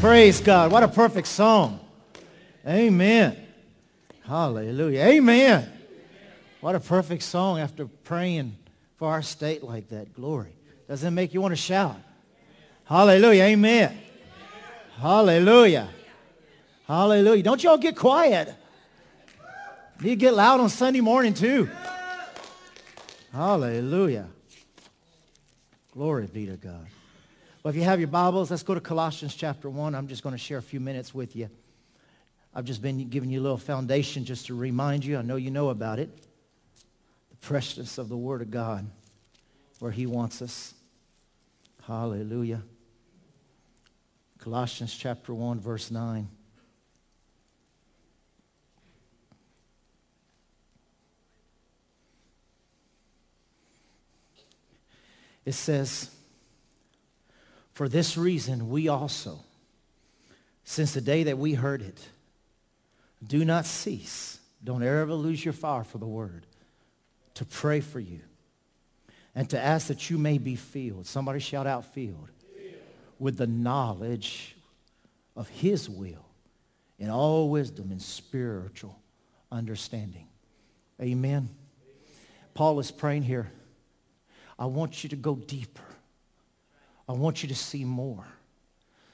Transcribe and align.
Praise 0.00 0.40
God. 0.40 0.70
What 0.70 0.84
a 0.84 0.88
perfect 0.88 1.26
song. 1.26 1.80
Amen. 2.64 3.36
Hallelujah. 4.24 5.00
Amen. 5.04 5.72
What 6.60 6.76
a 6.76 6.80
perfect 6.80 7.24
song 7.24 7.58
after 7.58 7.86
praying 7.86 8.56
for 8.96 9.08
our 9.08 9.22
state 9.22 9.64
like 9.64 9.88
that. 9.88 10.14
Glory. 10.14 10.52
Doesn't 10.86 11.08
it 11.08 11.10
make 11.10 11.34
you 11.34 11.40
want 11.40 11.50
to 11.50 11.56
shout? 11.56 11.96
Hallelujah. 12.84 13.42
Amen. 13.42 13.98
Hallelujah. 15.00 15.88
Hallelujah. 16.86 17.42
Don't 17.42 17.60
y'all 17.64 17.76
get 17.76 17.96
quiet. 17.96 18.54
You 20.00 20.14
get 20.14 20.32
loud 20.32 20.60
on 20.60 20.68
Sunday 20.68 21.00
morning 21.00 21.34
too. 21.34 21.68
Hallelujah. 23.32 24.28
Glory 25.92 26.28
be 26.28 26.46
to 26.46 26.56
God. 26.56 26.86
Well, 27.68 27.74
if 27.74 27.80
you 27.80 27.84
have 27.84 28.00
your 28.00 28.08
Bibles, 28.08 28.50
let's 28.50 28.62
go 28.62 28.72
to 28.72 28.80
Colossians 28.80 29.34
chapter 29.34 29.68
1. 29.68 29.94
I'm 29.94 30.08
just 30.08 30.22
going 30.22 30.32
to 30.32 30.38
share 30.38 30.56
a 30.56 30.62
few 30.62 30.80
minutes 30.80 31.12
with 31.12 31.36
you. 31.36 31.50
I've 32.54 32.64
just 32.64 32.80
been 32.80 33.10
giving 33.10 33.28
you 33.28 33.40
a 33.40 33.42
little 33.42 33.58
foundation 33.58 34.24
just 34.24 34.46
to 34.46 34.54
remind 34.54 35.04
you. 35.04 35.18
I 35.18 35.20
know 35.20 35.36
you 35.36 35.50
know 35.50 35.68
about 35.68 35.98
it. 35.98 36.08
The 37.28 37.36
preciousness 37.46 37.98
of 37.98 38.08
the 38.08 38.16
Word 38.16 38.40
of 38.40 38.50
God, 38.50 38.90
where 39.80 39.90
He 39.90 40.06
wants 40.06 40.40
us. 40.40 40.72
Hallelujah. 41.86 42.62
Colossians 44.38 44.96
chapter 44.96 45.34
1, 45.34 45.60
verse 45.60 45.90
9. 45.90 46.26
It 55.44 55.52
says, 55.52 56.08
For 57.78 57.88
this 57.88 58.16
reason 58.16 58.70
we 58.70 58.88
also, 58.88 59.38
since 60.64 60.94
the 60.94 61.00
day 61.00 61.22
that 61.22 61.38
we 61.38 61.54
heard 61.54 61.80
it, 61.80 62.08
do 63.24 63.44
not 63.44 63.66
cease. 63.66 64.40
Don't 64.64 64.82
ever 64.82 65.14
lose 65.14 65.44
your 65.44 65.54
fire 65.54 65.84
for 65.84 65.98
the 65.98 66.04
word. 66.04 66.44
To 67.34 67.44
pray 67.44 67.78
for 67.78 68.00
you 68.00 68.18
and 69.32 69.48
to 69.50 69.60
ask 69.60 69.86
that 69.86 70.10
you 70.10 70.18
may 70.18 70.38
be 70.38 70.56
filled. 70.56 71.06
Somebody 71.06 71.38
shout 71.38 71.68
out 71.68 71.84
filled. 71.94 72.30
With 73.20 73.36
the 73.36 73.46
knowledge 73.46 74.56
of 75.36 75.48
his 75.48 75.88
will 75.88 76.26
in 76.98 77.10
all 77.10 77.48
wisdom 77.48 77.92
and 77.92 78.02
spiritual 78.02 78.98
understanding. 79.52 80.26
Amen. 81.00 81.48
Paul 82.54 82.80
is 82.80 82.90
praying 82.90 83.22
here 83.22 83.52
I 84.58 84.66
want 84.66 85.04
you 85.04 85.10
to 85.10 85.16
go 85.16 85.36
deeper. 85.36 85.87
I 87.08 87.12
want 87.12 87.42
you 87.42 87.48
to 87.48 87.54
see 87.54 87.84
more. 87.84 88.24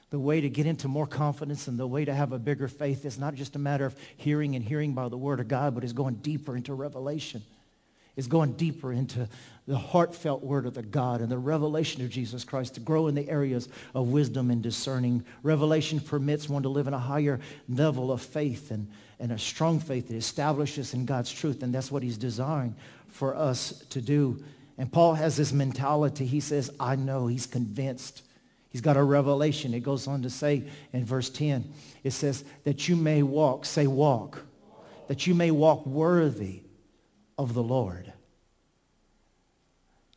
The 0.09 0.19
way 0.19 0.41
to 0.41 0.49
get 0.49 0.65
into 0.65 0.87
more 0.87 1.07
confidence 1.07 1.67
and 1.67 1.79
the 1.79 1.87
way 1.87 2.05
to 2.05 2.13
have 2.13 2.31
a 2.31 2.39
bigger 2.39 2.67
faith 2.67 3.05
is 3.05 3.17
not 3.17 3.35
just 3.35 3.55
a 3.55 3.59
matter 3.59 3.85
of 3.85 3.97
hearing 4.17 4.55
and 4.55 4.63
hearing 4.63 4.93
by 4.93 5.09
the 5.09 5.17
word 5.17 5.39
of 5.39 5.47
God, 5.47 5.73
but 5.73 5.83
is 5.83 5.93
going 5.93 6.15
deeper 6.15 6.55
into 6.55 6.73
revelation. 6.73 7.41
Is 8.15 8.27
going 8.27 8.53
deeper 8.53 8.93
into 8.93 9.27
the 9.67 9.77
heartfelt 9.77 10.41
word 10.41 10.65
of 10.65 10.73
the 10.73 10.83
God 10.83 11.19
and 11.19 11.29
the 11.29 11.37
revelation 11.37 12.01
of 12.01 12.09
Jesus 12.09 12.45
Christ 12.45 12.75
to 12.75 12.79
grow 12.79 13.07
in 13.07 13.15
the 13.15 13.29
areas 13.29 13.67
of 13.93 14.07
wisdom 14.07 14.51
and 14.51 14.61
discerning. 14.61 15.25
Revelation 15.43 15.99
permits 15.99 16.47
one 16.47 16.63
to 16.63 16.69
live 16.69 16.87
in 16.87 16.93
a 16.93 16.99
higher 16.99 17.41
level 17.67 18.13
of 18.13 18.21
faith 18.21 18.71
and, 18.71 18.89
and 19.19 19.33
a 19.33 19.37
strong 19.37 19.81
faith 19.81 20.07
that 20.07 20.15
establishes 20.15 20.93
in 20.93 21.05
God's 21.05 21.31
truth. 21.31 21.61
And 21.61 21.75
that's 21.75 21.91
what 21.91 22.03
he's 22.03 22.17
designed 22.17 22.75
for 23.09 23.35
us 23.35 23.83
to 23.89 24.01
do 24.01 24.41
and 24.77 24.91
Paul 24.91 25.13
has 25.13 25.37
this 25.37 25.53
mentality. 25.53 26.25
He 26.25 26.39
says, 26.39 26.69
I 26.79 26.95
know. 26.95 27.27
He's 27.27 27.45
convinced. 27.45 28.23
He's 28.69 28.81
got 28.81 28.97
a 28.97 29.03
revelation. 29.03 29.73
It 29.73 29.81
goes 29.81 30.07
on 30.07 30.23
to 30.23 30.29
say 30.29 30.63
in 30.91 31.05
verse 31.05 31.29
10, 31.29 31.71
it 32.03 32.11
says, 32.11 32.43
that 32.65 32.89
you 32.89 32.97
may 32.97 33.23
walk, 33.23 33.65
say 33.65 33.87
walk, 33.87 34.43
that 35.07 35.25
you 35.27 35.33
may 35.33 35.51
walk 35.51 35.85
worthy 35.85 36.63
of 37.37 37.53
the 37.53 37.63
Lord. 37.63 38.11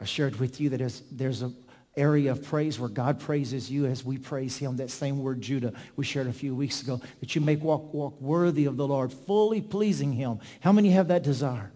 I 0.00 0.04
shared 0.04 0.40
with 0.40 0.60
you 0.60 0.70
that 0.70 0.78
there's, 0.78 1.02
there's 1.12 1.42
an 1.42 1.54
area 1.96 2.32
of 2.32 2.44
praise 2.44 2.80
where 2.80 2.88
God 2.88 3.20
praises 3.20 3.70
you 3.70 3.86
as 3.86 4.04
we 4.04 4.18
praise 4.18 4.56
him. 4.56 4.76
That 4.76 4.90
same 4.90 5.22
word, 5.22 5.40
Judah, 5.40 5.72
we 5.94 6.04
shared 6.04 6.26
a 6.26 6.32
few 6.32 6.54
weeks 6.54 6.82
ago, 6.82 7.00
that 7.20 7.34
you 7.36 7.40
may 7.40 7.56
walk, 7.56 7.94
walk 7.94 8.20
worthy 8.20 8.66
of 8.66 8.76
the 8.76 8.86
Lord, 8.86 9.12
fully 9.12 9.60
pleasing 9.60 10.12
him. 10.12 10.40
How 10.60 10.72
many 10.72 10.90
have 10.90 11.08
that 11.08 11.22
desire? 11.22 11.70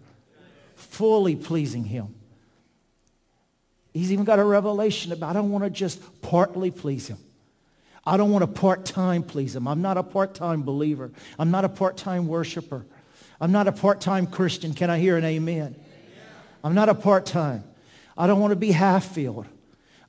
Fully 0.75 1.35
pleasing 1.35 1.85
him. 1.85 2.15
He's 3.93 4.11
even 4.11 4.25
got 4.25 4.39
a 4.39 4.43
revelation 4.43 5.11
about 5.11 5.29
I 5.29 5.33
don't 5.33 5.51
want 5.51 5.63
to 5.63 5.69
just 5.69 6.21
partly 6.21 6.71
please 6.71 7.07
him. 7.07 7.19
I 8.05 8.17
don't 8.17 8.31
want 8.31 8.41
to 8.41 8.47
part-time 8.47 9.23
please 9.23 9.55
him. 9.55 9.67
I'm 9.67 9.81
not 9.81 9.97
a 9.97 10.03
part-time 10.03 10.63
believer. 10.63 11.11
I'm 11.39 11.51
not 11.51 11.63
a 11.63 11.69
part-time 11.69 12.27
worshiper. 12.27 12.85
I'm 13.39 13.51
not 13.51 13.67
a 13.67 13.71
part-time 13.71 14.27
Christian. 14.27 14.73
Can 14.73 14.89
I 14.89 14.99
hear 14.99 15.15
an 15.15 15.23
amen? 15.23 15.75
I'm 16.63 16.75
not 16.75 16.89
a 16.89 16.95
part-time. 16.95 17.63
I 18.17 18.27
don't 18.27 18.39
want 18.41 18.51
to 18.51 18.57
be 18.57 18.71
half-filled. 18.71 19.45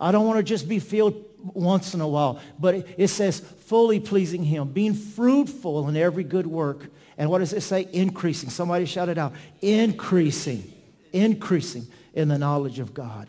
I 0.00 0.12
don't 0.12 0.26
want 0.26 0.38
to 0.38 0.42
just 0.42 0.68
be 0.68 0.80
filled 0.80 1.24
once 1.38 1.94
in 1.94 2.00
a 2.00 2.08
while. 2.08 2.40
But 2.58 2.74
it, 2.74 2.94
it 2.98 3.08
says 3.08 3.38
fully 3.38 4.00
pleasing 4.00 4.42
him, 4.42 4.68
being 4.68 4.94
fruitful 4.94 5.88
in 5.88 5.96
every 5.96 6.24
good 6.24 6.46
work. 6.46 6.86
And 7.16 7.30
what 7.30 7.38
does 7.38 7.52
it 7.52 7.62
say? 7.62 7.88
Increasing. 7.92 8.50
Somebody 8.50 8.86
shout 8.86 9.08
it 9.08 9.18
out. 9.18 9.34
Increasing. 9.60 10.72
Increasing 11.12 11.86
in 12.12 12.28
the 12.28 12.38
knowledge 12.38 12.80
of 12.80 12.92
God. 12.92 13.28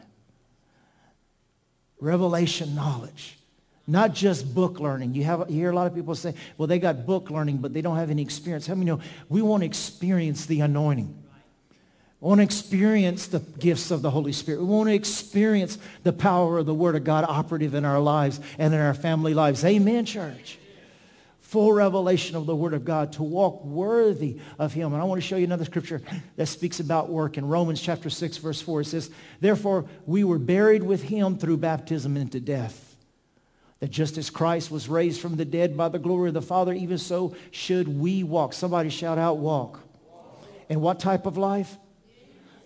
Revelation 2.00 2.76
knowledge. 2.76 3.38
Not 3.88 4.14
just 4.14 4.54
book 4.54 4.80
learning. 4.80 5.14
You, 5.14 5.24
have, 5.26 5.50
you 5.50 5.58
hear 5.58 5.70
a 5.70 5.76
lot 5.76 5.88
of 5.88 5.94
people 5.94 6.16
say, 6.16 6.34
well, 6.58 6.68
they 6.68 6.80
got 6.80 7.06
book 7.06 7.30
learning, 7.30 7.58
but 7.58 7.74
they 7.74 7.82
don't 7.82 7.98
have 7.98 8.10
any 8.10 8.22
experience. 8.22 8.66
How 8.66 8.74
many 8.74 8.88
know 8.88 9.00
we 9.30 9.42
want 9.42 9.62
to 9.62 9.66
experience 9.66 10.48
the 10.48 10.62
anointing? 10.62 11.24
We 12.20 12.28
want 12.28 12.40
to 12.40 12.44
experience 12.44 13.28
the 13.28 13.40
gifts 13.40 13.92
of 13.92 14.02
the 14.02 14.10
Holy 14.10 14.32
Spirit. 14.32 14.62
We 14.62 14.66
want 14.66 14.90
to 14.90 14.96
experience 14.96 15.78
the 16.04 16.14
power 16.14 16.58
of 16.58 16.66
the 16.66 16.74
Word 16.74 16.96
of 16.96 17.04
God 17.04 17.26
operative 17.28 17.76
in 17.76 17.86
our 17.86 18.00
lives 18.00 18.40
and 18.58 18.74
in 18.74 18.80
our 18.80 18.96
family 18.96 19.36
lives. 19.36 19.64
Amen, 19.64 20.06
church 20.06 20.58
full 21.46 21.72
revelation 21.74 22.36
of 22.36 22.48
the 22.48 22.56
Word 22.56 22.74
of 22.74 22.84
God, 22.84 23.14
to 23.14 23.24
walk 23.24 23.64
worthy 23.64 24.40
of 24.58 24.74
Him. 24.74 24.94
And 24.94 25.02
I 25.02 25.06
want 25.06 25.22
to 25.22 25.28
show 25.28 25.36
you 25.36 25.46
another 25.46 25.64
scripture 25.64 26.02
that 26.38 26.48
speaks 26.48 26.80
about 26.80 27.10
work. 27.10 27.38
In 27.38 27.48
Romans 27.48 27.80
chapter 27.80 28.10
6, 28.10 28.38
verse 28.38 28.62
4, 28.62 28.82
it 28.82 28.86
says, 28.86 29.12
Therefore 29.40 29.86
we 30.08 30.24
were 30.24 30.40
buried 30.40 30.82
with 30.82 31.04
Him 31.04 31.38
through 31.38 31.58
baptism 31.58 32.18
into 32.18 32.40
death. 32.40 32.96
That 33.80 33.92
just 33.92 34.18
as 34.18 34.32
Christ 34.32 34.72
was 34.72 34.90
raised 34.90 35.22
from 35.22 35.36
the 35.36 35.46
dead 35.46 35.78
by 35.78 35.90
the 35.90 36.00
glory 36.00 36.30
of 36.30 36.34
the 36.34 36.42
Father, 36.42 36.74
even 36.74 36.98
so 36.98 37.36
should 37.52 37.88
we 37.88 38.24
walk. 38.24 38.54
Somebody 38.54 38.90
shout 38.90 39.20
out, 39.20 39.38
walk. 39.38 39.82
And 40.68 40.82
what 40.82 41.00
type 41.00 41.28
of 41.28 41.38
life? 41.38 41.78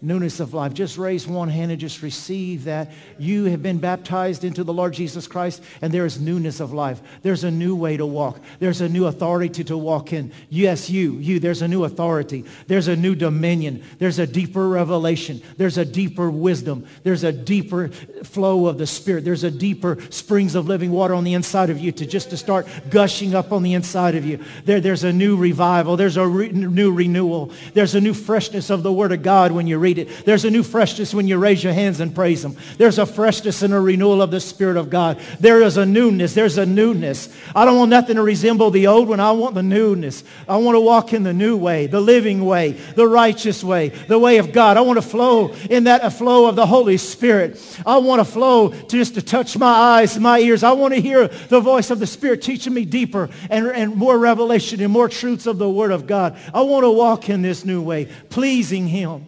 Newness 0.01 0.39
of 0.39 0.53
life. 0.53 0.73
Just 0.73 0.97
raise 0.97 1.27
one 1.27 1.49
hand 1.49 1.71
and 1.71 1.79
just 1.79 2.01
receive 2.01 2.63
that. 2.65 2.91
You 3.17 3.45
have 3.45 3.61
been 3.61 3.79
baptized 3.79 4.43
into 4.43 4.63
the 4.63 4.73
Lord 4.73 4.93
Jesus 4.93 5.27
Christ, 5.27 5.61
and 5.81 5.93
there 5.93 6.05
is 6.05 6.19
newness 6.19 6.59
of 6.59 6.73
life. 6.73 7.01
There's 7.21 7.43
a 7.43 7.51
new 7.51 7.75
way 7.75 7.97
to 7.97 8.05
walk. 8.05 8.39
There's 8.59 8.81
a 8.81 8.89
new 8.89 9.07
authority 9.07 9.63
to, 9.65 9.77
walk 9.79 10.11
in. 10.11 10.31
Yes, 10.49 10.89
you, 10.89 11.13
you, 11.13 11.39
there's 11.39 11.61
a 11.61 11.67
new 11.67 11.85
authority. 11.85 12.43
There's 12.67 12.87
a 12.87 12.95
new 12.95 13.15
dominion. 13.15 13.83
There's 13.97 14.19
a 14.19 14.27
deeper 14.27 14.67
revelation. 14.67 15.41
There's 15.57 15.77
a 15.77 15.85
deeper 15.85 16.29
wisdom. 16.29 16.85
There's 17.03 17.23
a 17.23 17.31
deeper 17.31 17.89
flow 18.23 18.67
of 18.67 18.77
the 18.77 18.87
Spirit. 18.87 19.23
There's 19.23 19.43
a 19.43 19.51
deeper 19.51 19.97
springs 20.09 20.55
of 20.55 20.67
living 20.67 20.91
water 20.91 21.13
on 21.13 21.23
the 21.23 21.33
inside 21.33 21.69
of 21.69 21.79
you 21.79 21.91
to 21.93 22.05
just 22.05 22.29
to 22.31 22.37
start 22.37 22.67
gushing 22.89 23.35
up 23.35 23.51
on 23.51 23.63
the 23.63 23.73
inside 23.73 24.15
of 24.15 24.25
you. 24.25 24.43
There, 24.65 24.81
there's 24.81 25.03
a 25.03 25.13
new 25.13 25.37
revival. 25.37 25.97
There's 25.97 26.17
a 26.17 26.27
re- 26.27 26.49
new 26.49 26.93
renewal. 26.93 27.51
There's 27.73 27.95
a 27.95 28.01
new 28.01 28.13
freshness 28.13 28.69
of 28.69 28.83
the 28.83 28.93
Word 28.93 29.11
of 29.11 29.23
God 29.23 29.51
when 29.51 29.67
you 29.67 29.77
read 29.77 29.88
read 29.89 29.97
it. 29.97 30.25
There's 30.25 30.45
a 30.45 30.51
new 30.51 30.61
freshness 30.61 31.13
when 31.13 31.27
you 31.27 31.37
raise 31.37 31.63
your 31.63 31.73
hands 31.73 31.99
and 31.99 32.13
praise 32.13 32.45
Him. 32.45 32.55
There's 32.77 32.99
a 32.99 33.05
freshness 33.05 33.63
and 33.63 33.73
a 33.73 33.79
renewal 33.79 34.21
of 34.21 34.29
the 34.29 34.39
Spirit 34.39 34.77
of 34.77 34.89
God. 34.89 35.19
There 35.39 35.61
is 35.61 35.77
a 35.77 35.85
newness. 35.85 36.35
There's 36.35 36.57
a 36.59 36.65
newness. 36.65 37.29
I 37.55 37.65
don't 37.65 37.77
want 37.77 37.89
nothing 37.89 38.15
to 38.17 38.23
resemble 38.23 38.69
the 38.69 38.87
old 38.87 39.09
one. 39.09 39.19
I 39.19 39.31
want 39.31 39.55
the 39.55 39.63
newness. 39.63 40.23
I 40.47 40.57
want 40.57 40.75
to 40.75 40.79
walk 40.79 41.13
in 41.13 41.23
the 41.23 41.33
new 41.33 41.57
way, 41.57 41.87
the 41.87 42.01
living 42.01 42.45
way, 42.45 42.73
the 42.73 43.07
righteous 43.07 43.63
way, 43.63 43.89
the 43.89 44.19
way 44.19 44.37
of 44.37 44.51
God. 44.51 44.77
I 44.77 44.81
want 44.81 44.97
to 44.97 45.07
flow 45.07 45.53
in 45.69 45.85
that 45.85 46.13
flow 46.13 46.47
of 46.47 46.55
the 46.55 46.67
Holy 46.67 46.97
Spirit. 46.97 47.59
I 47.85 47.97
want 47.97 48.19
to 48.19 48.25
flow 48.25 48.69
just 48.69 49.15
to 49.15 49.21
touch 49.21 49.57
my 49.57 49.67
eyes 49.67 50.19
my 50.19 50.39
ears. 50.39 50.63
I 50.63 50.73
want 50.73 50.93
to 50.93 51.01
hear 51.01 51.27
the 51.27 51.61
voice 51.61 51.89
of 51.89 51.99
the 51.99 52.07
Spirit 52.07 52.41
teaching 52.41 52.73
me 52.73 52.85
deeper 52.85 53.29
and, 53.49 53.67
and 53.67 53.95
more 53.95 54.17
revelation 54.17 54.81
and 54.81 54.91
more 54.91 55.09
truths 55.09 55.47
of 55.47 55.57
the 55.57 55.69
Word 55.69 55.91
of 55.91 56.05
God. 56.05 56.37
I 56.53 56.61
want 56.61 56.83
to 56.83 56.91
walk 56.91 57.29
in 57.29 57.41
this 57.41 57.65
new 57.65 57.81
way, 57.81 58.07
pleasing 58.29 58.87
Him. 58.87 59.27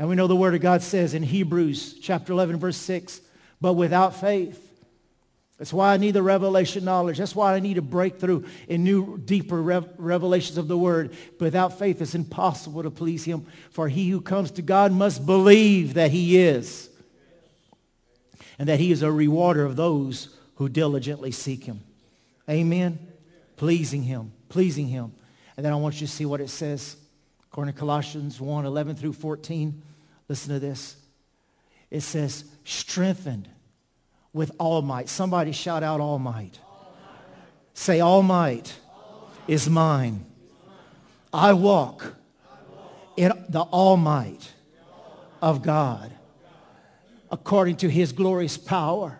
And 0.00 0.08
we 0.08 0.16
know 0.16 0.26
the 0.26 0.34
Word 0.34 0.54
of 0.54 0.62
God 0.62 0.80
says 0.80 1.12
in 1.12 1.22
Hebrews 1.22 1.98
chapter 2.00 2.32
11, 2.32 2.56
verse 2.56 2.78
6, 2.78 3.20
but 3.60 3.74
without 3.74 4.18
faith, 4.18 4.66
that's 5.58 5.74
why 5.74 5.92
I 5.92 5.98
need 5.98 6.12
the 6.12 6.22
revelation 6.22 6.86
knowledge. 6.86 7.18
That's 7.18 7.36
why 7.36 7.54
I 7.54 7.60
need 7.60 7.76
a 7.76 7.82
breakthrough 7.82 8.46
in 8.66 8.82
new, 8.82 9.18
deeper 9.18 9.60
rev- 9.60 9.92
revelations 9.98 10.56
of 10.56 10.68
the 10.68 10.78
Word. 10.78 11.10
But 11.38 11.44
without 11.44 11.78
faith, 11.78 12.00
it's 12.00 12.14
impossible 12.14 12.82
to 12.82 12.90
please 12.90 13.24
Him. 13.24 13.46
For 13.72 13.86
he 13.86 14.08
who 14.08 14.22
comes 14.22 14.52
to 14.52 14.62
God 14.62 14.90
must 14.90 15.26
believe 15.26 15.94
that 15.94 16.10
He 16.10 16.38
is, 16.38 16.88
and 18.58 18.70
that 18.70 18.80
He 18.80 18.90
is 18.90 19.02
a 19.02 19.12
rewarder 19.12 19.66
of 19.66 19.76
those 19.76 20.34
who 20.54 20.70
diligently 20.70 21.30
seek 21.30 21.64
Him. 21.64 21.82
Amen. 22.48 22.98
Pleasing 23.58 24.02
him. 24.02 24.32
Pleasing 24.48 24.88
him. 24.88 25.12
And 25.58 25.66
then 25.66 25.74
I 25.74 25.76
want 25.76 26.00
you 26.00 26.06
to 26.06 26.12
see 26.12 26.24
what 26.24 26.40
it 26.40 26.48
says. 26.48 26.96
According 27.52 27.74
to 27.74 27.78
Colossians 27.78 28.40
1, 28.40 28.64
11 28.64 28.96
through 28.96 29.12
14. 29.12 29.82
Listen 30.30 30.54
to 30.54 30.60
this. 30.60 30.94
It 31.90 32.02
says, 32.02 32.44
strengthened 32.62 33.48
with 34.32 34.52
all 34.60 34.80
might. 34.80 35.08
Somebody 35.08 35.50
shout 35.50 35.82
out 35.82 36.00
all 36.00 36.20
might. 36.20 36.60
All 36.62 36.94
might. 37.02 37.74
Say, 37.74 37.98
all 37.98 38.22
might, 38.22 38.78
all 38.84 39.28
might 39.36 39.52
is 39.52 39.68
mine. 39.68 40.24
I 41.32 41.52
walk 41.54 42.14
in 43.16 43.32
the 43.48 43.62
all 43.62 43.96
might 43.96 44.52
of 45.42 45.62
God 45.62 46.12
according 47.28 47.78
to 47.78 47.88
his 47.88 48.12
glorious 48.12 48.56
power 48.56 49.18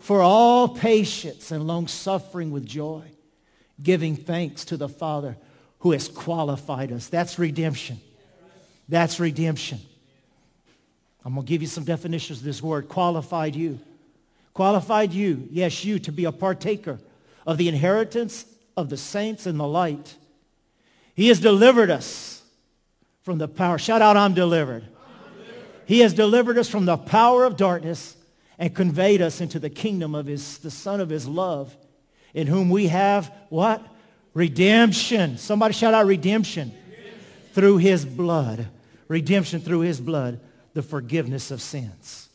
for 0.00 0.20
all 0.20 0.66
patience 0.66 1.52
and 1.52 1.64
long 1.64 1.86
suffering 1.86 2.50
with 2.50 2.66
joy, 2.66 3.04
giving 3.80 4.16
thanks 4.16 4.64
to 4.64 4.76
the 4.76 4.88
Father 4.88 5.36
who 5.78 5.92
has 5.92 6.08
qualified 6.08 6.90
us. 6.90 7.06
That's 7.06 7.38
redemption. 7.38 8.00
That's 8.88 9.20
redemption. 9.20 9.78
I'm 11.24 11.34
going 11.34 11.46
to 11.46 11.50
give 11.50 11.62
you 11.62 11.68
some 11.68 11.84
definitions 11.84 12.38
of 12.38 12.44
this 12.44 12.62
word, 12.62 12.88
qualified 12.88 13.54
you. 13.54 13.78
Qualified 14.54 15.12
you, 15.12 15.48
yes, 15.50 15.84
you, 15.84 15.98
to 16.00 16.12
be 16.12 16.24
a 16.24 16.32
partaker 16.32 16.98
of 17.46 17.58
the 17.58 17.68
inheritance 17.68 18.44
of 18.76 18.88
the 18.88 18.96
saints 18.96 19.46
in 19.46 19.58
the 19.58 19.66
light. 19.66 20.16
He 21.14 21.28
has 21.28 21.40
delivered 21.40 21.90
us 21.90 22.42
from 23.22 23.38
the 23.38 23.48
power. 23.48 23.78
Shout 23.78 24.02
out, 24.02 24.16
I'm 24.16 24.34
delivered. 24.34 24.82
I'm 24.82 25.32
delivered. 25.34 25.64
He 25.86 26.00
has 26.00 26.14
delivered 26.14 26.58
us 26.58 26.68
from 26.68 26.84
the 26.86 26.96
power 26.96 27.44
of 27.44 27.56
darkness 27.56 28.16
and 28.58 28.74
conveyed 28.74 29.22
us 29.22 29.40
into 29.40 29.58
the 29.58 29.70
kingdom 29.70 30.14
of 30.14 30.26
his, 30.26 30.58
the 30.58 30.70
Son 30.70 31.00
of 31.00 31.08
his 31.08 31.28
love, 31.28 31.76
in 32.34 32.46
whom 32.46 32.70
we 32.70 32.88
have 32.88 33.32
what? 33.50 33.86
Redemption. 34.34 35.38
Somebody 35.38 35.74
shout 35.74 35.94
out 35.94 36.06
redemption. 36.06 36.72
redemption. 36.72 37.20
Through 37.52 37.76
his 37.78 38.04
blood. 38.04 38.68
Redemption 39.08 39.60
through 39.60 39.80
his 39.80 40.00
blood 40.00 40.40
the 40.74 40.82
forgiveness 40.82 41.50
of 41.50 41.60
sins. 41.60 42.28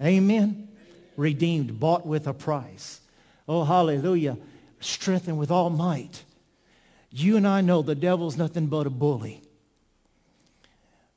Amen. 0.00 0.68
Redeemed, 1.16 1.78
bought 1.78 2.06
with 2.06 2.26
a 2.26 2.34
price. 2.34 3.00
Oh, 3.48 3.64
hallelujah. 3.64 4.38
Strengthened 4.80 5.38
with 5.38 5.50
all 5.50 5.70
might. 5.70 6.24
You 7.10 7.36
and 7.36 7.46
I 7.46 7.60
know 7.60 7.82
the 7.82 7.94
devil's 7.94 8.36
nothing 8.36 8.66
but 8.66 8.86
a 8.86 8.90
bully. 8.90 9.42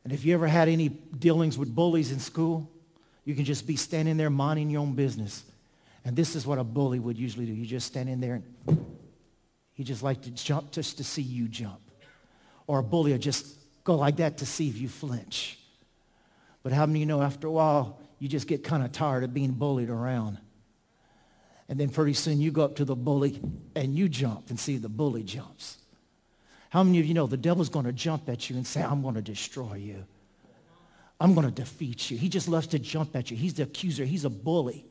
And 0.04 0.13
if 0.13 0.25
you 0.25 0.33
ever 0.33 0.48
had 0.48 0.68
any 0.69 0.89
dealings 0.89 1.57
with 1.57 1.74
bullies 1.74 2.12
in 2.12 2.19
school, 2.19 2.69
you 3.24 3.33
can 3.33 3.45
just 3.45 3.66
be 3.66 3.75
standing 3.75 4.18
there 4.18 4.30
minding 4.30 4.69
your 4.69 4.81
own 4.81 4.94
business. 4.94 5.44
And 6.04 6.16
this 6.16 6.36
is 6.36 6.45
what 6.45 6.60
a 6.60 6.63
bully 6.63 7.00
would 7.00 7.18
usually 7.18 7.48
do. 7.48 7.54
You 7.54 7.66
just 7.66 7.88
stand 7.88 8.10
in 8.10 8.19
there 8.19 8.36
and 8.68 8.86
he 9.74 9.83
just 9.83 10.04
like 10.04 10.22
to 10.22 10.31
jump 10.31 10.72
just 10.72 10.98
to 10.98 11.04
see 11.04 11.24
you 11.24 11.48
jump. 11.48 11.80
Or 12.68 12.80
a 12.80 12.83
bully 12.83 13.13
will 13.13 13.18
just 13.18 13.48
go 13.83 13.95
like 13.95 14.18
that 14.18 14.38
to 14.39 14.45
see 14.45 14.69
if 14.69 14.77
you 14.77 14.89
flinch. 14.89 15.57
But 16.65 16.73
how 16.73 16.88
many 16.88 17.01
you 17.01 17.06
know 17.06 17.21
after 17.21 17.45
a 17.45 17.51
while, 17.51 18.00
you 18.17 18.27
just 18.27 18.47
get 18.47 18.63
kind 18.63 18.83
of 18.83 18.91
tired 18.91 19.23
of 19.23 19.35
being 19.35 19.51
bullied 19.51 19.91
around? 19.91 20.39
And 21.69 21.79
then 21.79 21.89
pretty 21.89 22.13
soon 22.13 22.41
you 22.41 22.50
go 22.50 22.63
up 22.63 22.77
to 22.77 22.85
the 22.85 22.95
bully 22.95 23.39
and 23.75 23.95
you 23.95 24.09
jump 24.09 24.50
and 24.50 24.59
see 24.59 24.77
the 24.77 24.89
bully 24.89 25.21
jumps. 25.21 25.77
How 26.71 26.81
many 26.81 27.00
of 27.00 27.06
you 27.06 27.13
know 27.13 27.27
the 27.27 27.38
devil's 27.38 27.69
going 27.69 27.85
to 27.85 27.94
jump 27.94 28.27
at 28.29 28.50
you 28.50 28.56
and 28.56 28.65
say, 28.65 28.81
I'm 28.81 29.03
going 29.03 29.13
to 29.13 29.21
destroy 29.21 29.75
you. 29.75 30.06
I'm 31.19 31.35
going 31.35 31.45
to 31.45 31.53
defeat 31.53 32.09
you. 32.09 32.17
He 32.17 32.29
just 32.29 32.47
loves 32.47 32.65
to 32.69 32.79
jump 32.79 33.15
at 33.15 33.29
you. 33.29 33.38
He's 33.38 33.53
the 33.53 33.63
accuser. 33.63 34.03
He's 34.03 34.25
a 34.25 34.29
bully. 34.31 34.88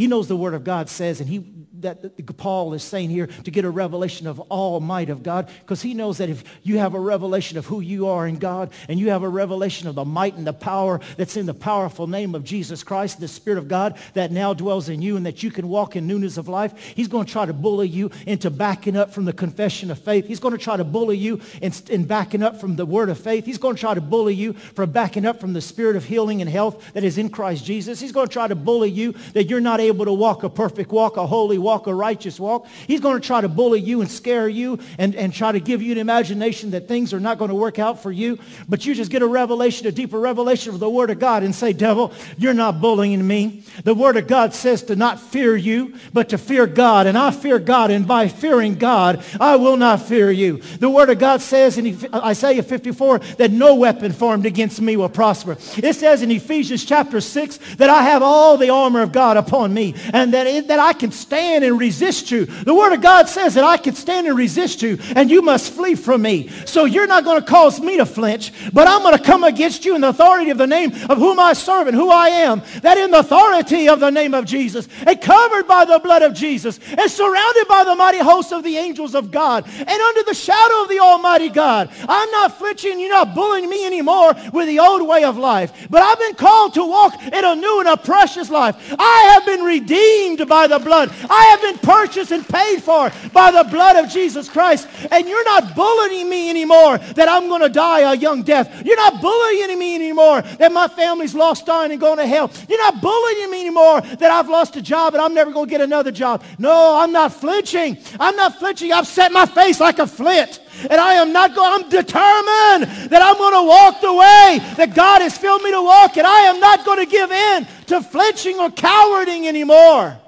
He 0.00 0.06
knows 0.06 0.28
the 0.28 0.36
Word 0.36 0.54
of 0.54 0.64
God 0.64 0.88
says, 0.88 1.20
and 1.20 1.28
he, 1.28 1.44
that, 1.80 2.26
Paul 2.38 2.72
is 2.72 2.82
saying 2.82 3.10
here 3.10 3.26
to 3.26 3.50
get 3.50 3.66
a 3.66 3.70
revelation 3.70 4.26
of 4.26 4.40
all 4.40 4.80
might 4.80 5.10
of 5.10 5.22
God, 5.22 5.50
because 5.60 5.82
he 5.82 5.92
knows 5.92 6.16
that 6.16 6.30
if 6.30 6.42
you 6.62 6.78
have 6.78 6.94
a 6.94 6.98
revelation 6.98 7.58
of 7.58 7.66
who 7.66 7.80
you 7.80 8.08
are 8.08 8.26
in 8.26 8.38
God, 8.38 8.72
and 8.88 8.98
you 8.98 9.10
have 9.10 9.22
a 9.22 9.28
revelation 9.28 9.88
of 9.88 9.96
the 9.96 10.06
might 10.06 10.36
and 10.36 10.46
the 10.46 10.54
power 10.54 11.02
that's 11.18 11.36
in 11.36 11.44
the 11.44 11.52
powerful 11.52 12.06
name 12.06 12.34
of 12.34 12.44
Jesus 12.44 12.82
Christ, 12.82 13.20
the 13.20 13.28
Spirit 13.28 13.58
of 13.58 13.68
God 13.68 13.98
that 14.14 14.32
now 14.32 14.54
dwells 14.54 14.88
in 14.88 15.02
you, 15.02 15.18
and 15.18 15.26
that 15.26 15.42
you 15.42 15.50
can 15.50 15.68
walk 15.68 15.96
in 15.96 16.06
newness 16.06 16.38
of 16.38 16.48
life, 16.48 16.72
he's 16.96 17.08
going 17.08 17.26
to 17.26 17.32
try 17.32 17.44
to 17.44 17.52
bully 17.52 17.86
you 17.86 18.10
into 18.26 18.48
backing 18.48 18.96
up 18.96 19.12
from 19.12 19.26
the 19.26 19.34
confession 19.34 19.90
of 19.90 19.98
faith. 19.98 20.26
He's 20.26 20.40
going 20.40 20.56
to 20.56 20.64
try 20.64 20.78
to 20.78 20.84
bully 20.84 21.18
you 21.18 21.42
in, 21.60 21.74
in 21.90 22.04
backing 22.04 22.42
up 22.42 22.58
from 22.58 22.76
the 22.76 22.86
Word 22.86 23.10
of 23.10 23.18
faith. 23.18 23.44
He's 23.44 23.58
going 23.58 23.74
to 23.74 23.80
try 23.80 23.92
to 23.92 24.00
bully 24.00 24.34
you 24.34 24.54
from 24.54 24.92
backing 24.92 25.26
up 25.26 25.40
from 25.40 25.52
the 25.52 25.60
Spirit 25.60 25.96
of 25.96 26.06
healing 26.06 26.40
and 26.40 26.48
health 26.48 26.94
that 26.94 27.04
is 27.04 27.18
in 27.18 27.28
Christ 27.28 27.66
Jesus. 27.66 28.00
He's 28.00 28.12
going 28.12 28.28
to 28.28 28.32
try 28.32 28.48
to 28.48 28.54
bully 28.54 28.88
you 28.88 29.12
that 29.34 29.50
you're 29.50 29.60
not 29.60 29.78
able 29.78 29.89
able 29.90 30.06
to 30.06 30.12
walk 30.12 30.42
a 30.42 30.48
perfect 30.48 30.90
walk, 30.90 31.16
a 31.16 31.26
holy 31.26 31.58
walk, 31.58 31.86
a 31.86 31.94
righteous 31.94 32.40
walk. 32.40 32.66
He's 32.86 33.00
going 33.00 33.20
to 33.20 33.26
try 33.26 33.40
to 33.40 33.48
bully 33.48 33.80
you 33.80 34.00
and 34.00 34.10
scare 34.10 34.48
you 34.48 34.78
and, 34.98 35.14
and 35.14 35.32
try 35.32 35.52
to 35.52 35.60
give 35.60 35.82
you 35.82 35.92
an 35.92 35.98
imagination 35.98 36.70
that 36.70 36.88
things 36.88 37.12
are 37.12 37.20
not 37.20 37.38
going 37.38 37.50
to 37.50 37.54
work 37.54 37.78
out 37.78 38.02
for 38.02 38.10
you. 38.10 38.38
But 38.68 38.86
you 38.86 38.94
just 38.94 39.10
get 39.10 39.22
a 39.22 39.26
revelation, 39.26 39.86
a 39.86 39.92
deeper 39.92 40.18
revelation 40.18 40.72
of 40.72 40.80
the 40.80 40.88
Word 40.88 41.10
of 41.10 41.18
God 41.18 41.42
and 41.42 41.54
say, 41.54 41.72
devil, 41.72 42.12
you're 42.38 42.54
not 42.54 42.80
bullying 42.80 43.26
me. 43.26 43.64
The 43.84 43.94
Word 43.94 44.16
of 44.16 44.26
God 44.26 44.54
says 44.54 44.82
to 44.84 44.96
not 44.96 45.20
fear 45.20 45.56
you, 45.56 45.94
but 46.12 46.30
to 46.30 46.38
fear 46.38 46.66
God. 46.66 47.06
And 47.06 47.18
I 47.18 47.30
fear 47.30 47.58
God. 47.58 47.90
And 47.90 48.06
by 48.06 48.28
fearing 48.28 48.76
God, 48.76 49.24
I 49.40 49.56
will 49.56 49.76
not 49.76 50.02
fear 50.02 50.30
you. 50.30 50.58
The 50.58 50.90
Word 50.90 51.10
of 51.10 51.18
God 51.18 51.42
says 51.42 51.78
in 51.78 52.08
uh, 52.12 52.20
Isaiah 52.24 52.62
54 52.62 53.18
that 53.38 53.50
no 53.50 53.74
weapon 53.74 54.12
formed 54.12 54.46
against 54.46 54.80
me 54.80 54.96
will 54.96 55.08
prosper. 55.08 55.56
It 55.76 55.94
says 55.94 56.22
in 56.22 56.30
Ephesians 56.30 56.84
chapter 56.84 57.20
6 57.20 57.76
that 57.76 57.90
I 57.90 58.02
have 58.02 58.22
all 58.22 58.56
the 58.56 58.70
armor 58.70 59.02
of 59.02 59.12
God 59.12 59.36
upon 59.36 59.69
me 59.74 59.80
me 59.80 59.94
and 60.12 60.34
that, 60.34 60.46
it, 60.46 60.68
that 60.68 60.78
I 60.78 60.92
can 60.92 61.10
stand 61.10 61.64
and 61.64 61.78
resist 61.78 62.30
you. 62.30 62.44
The 62.44 62.74
Word 62.74 62.92
of 62.92 63.00
God 63.00 63.28
says 63.28 63.54
that 63.54 63.64
I 63.64 63.78
can 63.78 63.94
stand 63.94 64.26
and 64.26 64.36
resist 64.36 64.82
you 64.82 64.98
and 65.16 65.30
you 65.30 65.42
must 65.42 65.72
flee 65.72 65.94
from 65.94 66.22
me. 66.22 66.48
So 66.66 66.84
you're 66.84 67.06
not 67.06 67.24
going 67.24 67.40
to 67.40 67.46
cause 67.46 67.80
me 67.80 67.96
to 67.96 68.06
flinch, 68.06 68.52
but 68.72 68.86
I'm 68.86 69.02
going 69.02 69.16
to 69.16 69.22
come 69.22 69.44
against 69.44 69.84
you 69.84 69.94
in 69.94 70.02
the 70.02 70.08
authority 70.08 70.50
of 70.50 70.58
the 70.58 70.66
name 70.66 70.92
of 71.08 71.18
whom 71.18 71.40
I 71.40 71.54
serve 71.54 71.86
and 71.88 71.96
who 71.96 72.10
I 72.10 72.28
am. 72.28 72.62
That 72.82 72.98
in 72.98 73.10
the 73.10 73.20
authority 73.20 73.88
of 73.88 74.00
the 74.00 74.10
name 74.10 74.34
of 74.34 74.44
Jesus 74.44 74.88
and 75.06 75.20
covered 75.20 75.66
by 75.66 75.84
the 75.84 75.98
blood 75.98 76.22
of 76.22 76.34
Jesus 76.34 76.78
and 76.86 77.10
surrounded 77.10 77.66
by 77.68 77.84
the 77.84 77.94
mighty 77.94 78.18
host 78.18 78.52
of 78.52 78.62
the 78.62 78.76
angels 78.76 79.14
of 79.14 79.30
God 79.30 79.64
and 79.66 79.88
under 79.88 80.22
the 80.24 80.34
shadow 80.34 80.82
of 80.82 80.88
the 80.88 81.00
Almighty 81.00 81.48
God. 81.48 81.90
I'm 82.08 82.30
not 82.30 82.58
flinching. 82.58 83.00
You're 83.00 83.10
not 83.10 83.34
bullying 83.34 83.70
me 83.70 83.86
anymore 83.86 84.34
with 84.52 84.68
the 84.68 84.78
old 84.78 85.06
way 85.08 85.24
of 85.24 85.38
life. 85.38 85.88
But 85.88 86.02
I've 86.02 86.18
been 86.18 86.34
called 86.34 86.74
to 86.74 86.84
walk 86.84 87.14
in 87.22 87.44
a 87.44 87.54
new 87.54 87.80
and 87.80 87.88
a 87.88 87.96
precious 87.96 88.50
life. 88.50 88.76
I 88.98 89.30
have 89.32 89.46
been 89.46 89.59
redeemed 89.64 90.46
by 90.48 90.66
the 90.66 90.78
blood. 90.78 91.10
I 91.28 91.44
have 91.44 91.60
been 91.60 91.78
purchased 91.78 92.32
and 92.32 92.46
paid 92.46 92.82
for 92.82 93.10
by 93.32 93.50
the 93.50 93.64
blood 93.70 93.96
of 93.96 94.10
Jesus 94.10 94.48
Christ. 94.48 94.88
And 95.10 95.28
you're 95.28 95.44
not 95.44 95.74
bullying 95.74 96.28
me 96.28 96.50
anymore 96.50 96.98
that 96.98 97.28
I'm 97.28 97.48
going 97.48 97.62
to 97.62 97.68
die 97.68 98.00
a 98.00 98.16
young 98.16 98.42
death. 98.42 98.84
You're 98.84 98.96
not 98.96 99.20
bullying 99.20 99.78
me 99.78 99.94
anymore 99.94 100.42
that 100.42 100.72
my 100.72 100.88
family's 100.88 101.34
lost, 101.34 101.66
dying, 101.66 101.92
and 101.92 102.00
going 102.00 102.18
to 102.18 102.26
hell. 102.26 102.50
You're 102.68 102.78
not 102.78 103.00
bullying 103.00 103.50
me 103.50 103.60
anymore 103.60 104.00
that 104.00 104.30
I've 104.30 104.48
lost 104.48 104.76
a 104.76 104.82
job 104.82 105.14
and 105.14 105.22
I'm 105.22 105.34
never 105.34 105.52
going 105.52 105.66
to 105.66 105.70
get 105.70 105.80
another 105.80 106.10
job. 106.10 106.42
No, 106.58 106.98
I'm 107.00 107.12
not 107.12 107.32
flinching. 107.32 107.98
I'm 108.18 108.36
not 108.36 108.58
flinching. 108.58 108.92
I've 108.92 109.06
set 109.06 109.32
my 109.32 109.46
face 109.46 109.80
like 109.80 109.98
a 109.98 110.06
flint. 110.06 110.60
And 110.88 111.00
I 111.00 111.14
am 111.14 111.32
not 111.32 111.54
going, 111.54 111.82
I'm 111.82 111.88
determined 111.88 113.10
that 113.10 113.20
I'm 113.22 113.36
going 113.36 113.54
to 113.54 113.68
walk 113.68 114.00
the 114.00 114.12
way 114.12 114.58
that 114.76 114.94
God 114.94 115.22
has 115.22 115.36
filled 115.36 115.62
me 115.62 115.70
to 115.72 115.82
walk. 115.82 116.16
And 116.16 116.26
I 116.26 116.40
am 116.42 116.60
not 116.60 116.84
going 116.84 116.98
to 116.98 117.06
give 117.06 117.30
in 117.30 117.66
to 117.86 118.00
flinching 118.00 118.58
or 118.58 118.70
cowarding 118.70 119.46
anymore. 119.46 120.18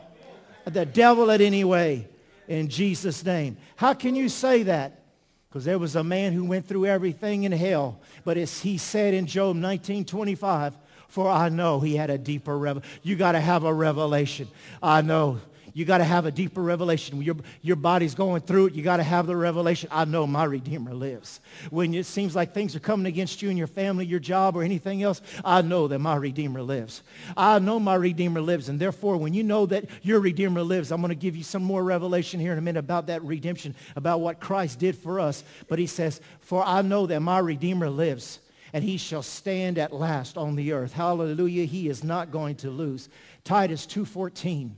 The 0.65 0.87
devil 0.87 1.31
at 1.31 1.41
any 1.41 1.65
way 1.65 2.09
in 2.49 2.69
Jesus' 2.69 3.25
name. 3.25 3.57
How 3.77 3.95
can 3.95 4.15
you 4.15 4.29
say 4.29 4.65
that? 4.65 5.01
Because 5.49 5.65
there 5.65 5.79
was 5.79 5.97
a 5.97 6.05
man 6.05 6.33
who 6.33 6.45
went 6.45 6.67
through 6.67 6.87
everything 6.87 7.45
in 7.45 7.53
hell. 7.53 8.01
But 8.25 8.39
as 8.39 8.61
he 8.61 8.79
said 8.79 9.13
in 9.15 9.27
Job 9.27 9.57
19, 9.57 10.05
25, 10.05 10.75
for 11.09 11.29
I 11.29 11.51
know 11.51 11.79
he 11.79 11.95
had 11.95 12.09
a 12.09 12.17
deeper 12.17 12.57
revelation. 12.57 12.91
You 13.03 13.17
got 13.17 13.33
to 13.33 13.41
have 13.41 13.65
a 13.65 13.75
revelation. 13.75 14.49
I 14.83 15.03
know 15.03 15.41
you 15.75 15.85
got 15.85 15.99
to 15.99 16.05
have 16.05 16.27
a 16.27 16.31
deeper 16.31 16.63
revelation. 16.63 17.21
Your, 17.23 17.37
your 17.61 17.77
body's 17.77 18.15
going 18.15 18.43
through 18.43 18.67
it, 18.67 18.75
you 18.75 18.83
got 18.83 18.99
to 18.99 19.03
have 19.03 19.27
the 19.27 19.37
revelation. 19.37 19.89
I 19.93 20.05
know 20.05 20.27
my 20.27 20.45
Redeemer 20.45 20.95
lives. 20.95 21.41
When 21.71 21.95
it 21.95 22.07
seems 22.07 22.37
like 22.37 22.53
things 22.53 22.77
are 22.77 22.81
coming 22.81 23.07
against 23.07 23.43
you 23.43 23.49
and 23.49 23.59
your 23.59 23.67
family, 23.67 24.07
your 24.07 24.21
job, 24.21 24.57
or 24.57 24.63
anything 24.63 25.03
else, 25.03 25.23
I 25.45 25.63
know 25.63 25.89
that 25.89 25.99
my 25.99 26.17
Redeemer 26.17 26.63
lives. 26.63 27.03
I 27.37 27.59
know 27.59 27.81
my 27.81 27.95
Redeemer 27.95 28.41
lives. 28.41 28.69
And 28.69 28.79
therefore, 28.79 29.17
when 29.17 29.35
you 29.35 29.43
know 29.43 29.67
that 29.67 29.87
your 30.03 30.21
Redeemer 30.21 30.63
lives, 30.63 30.93
I'm 30.93 31.01
going 31.01 31.11
to 31.11 31.15
give 31.15 31.37
you 31.37 31.45
some 31.45 31.63
more 31.63 31.83
revelation 31.83 32.41
here 32.41 32.53
in 32.53 32.59
a 32.59 32.63
minute 32.63 32.81
about 32.81 33.07
that 33.07 33.23
redemption, 33.23 33.75
about 33.97 34.21
what 34.21 34.41
Christ 34.41 34.79
did 34.79 34.97
for 34.97 35.21
us. 35.21 35.45
But 35.69 35.79
he 35.79 35.87
says, 35.87 36.21
For 36.41 36.65
I 36.65 36.83
know 36.83 37.07
that 37.07 37.21
my 37.21 37.39
Redeemer 37.39 37.91
lives 37.91 38.41
and 38.73 38.83
he 38.83 38.97
shall 38.97 39.23
stand 39.23 39.79
at 39.79 39.93
last 39.93 40.39
on 40.39 40.57
the 40.57 40.73
earth. 40.73 40.93
Hallelujah. 40.93 41.65
He 41.65 41.89
is 41.89 42.03
not 42.03 42.31
going 42.31 42.57
to 42.57 42.71
lose. 42.71 43.09
Titus 43.45 43.87
2.14 43.87 44.71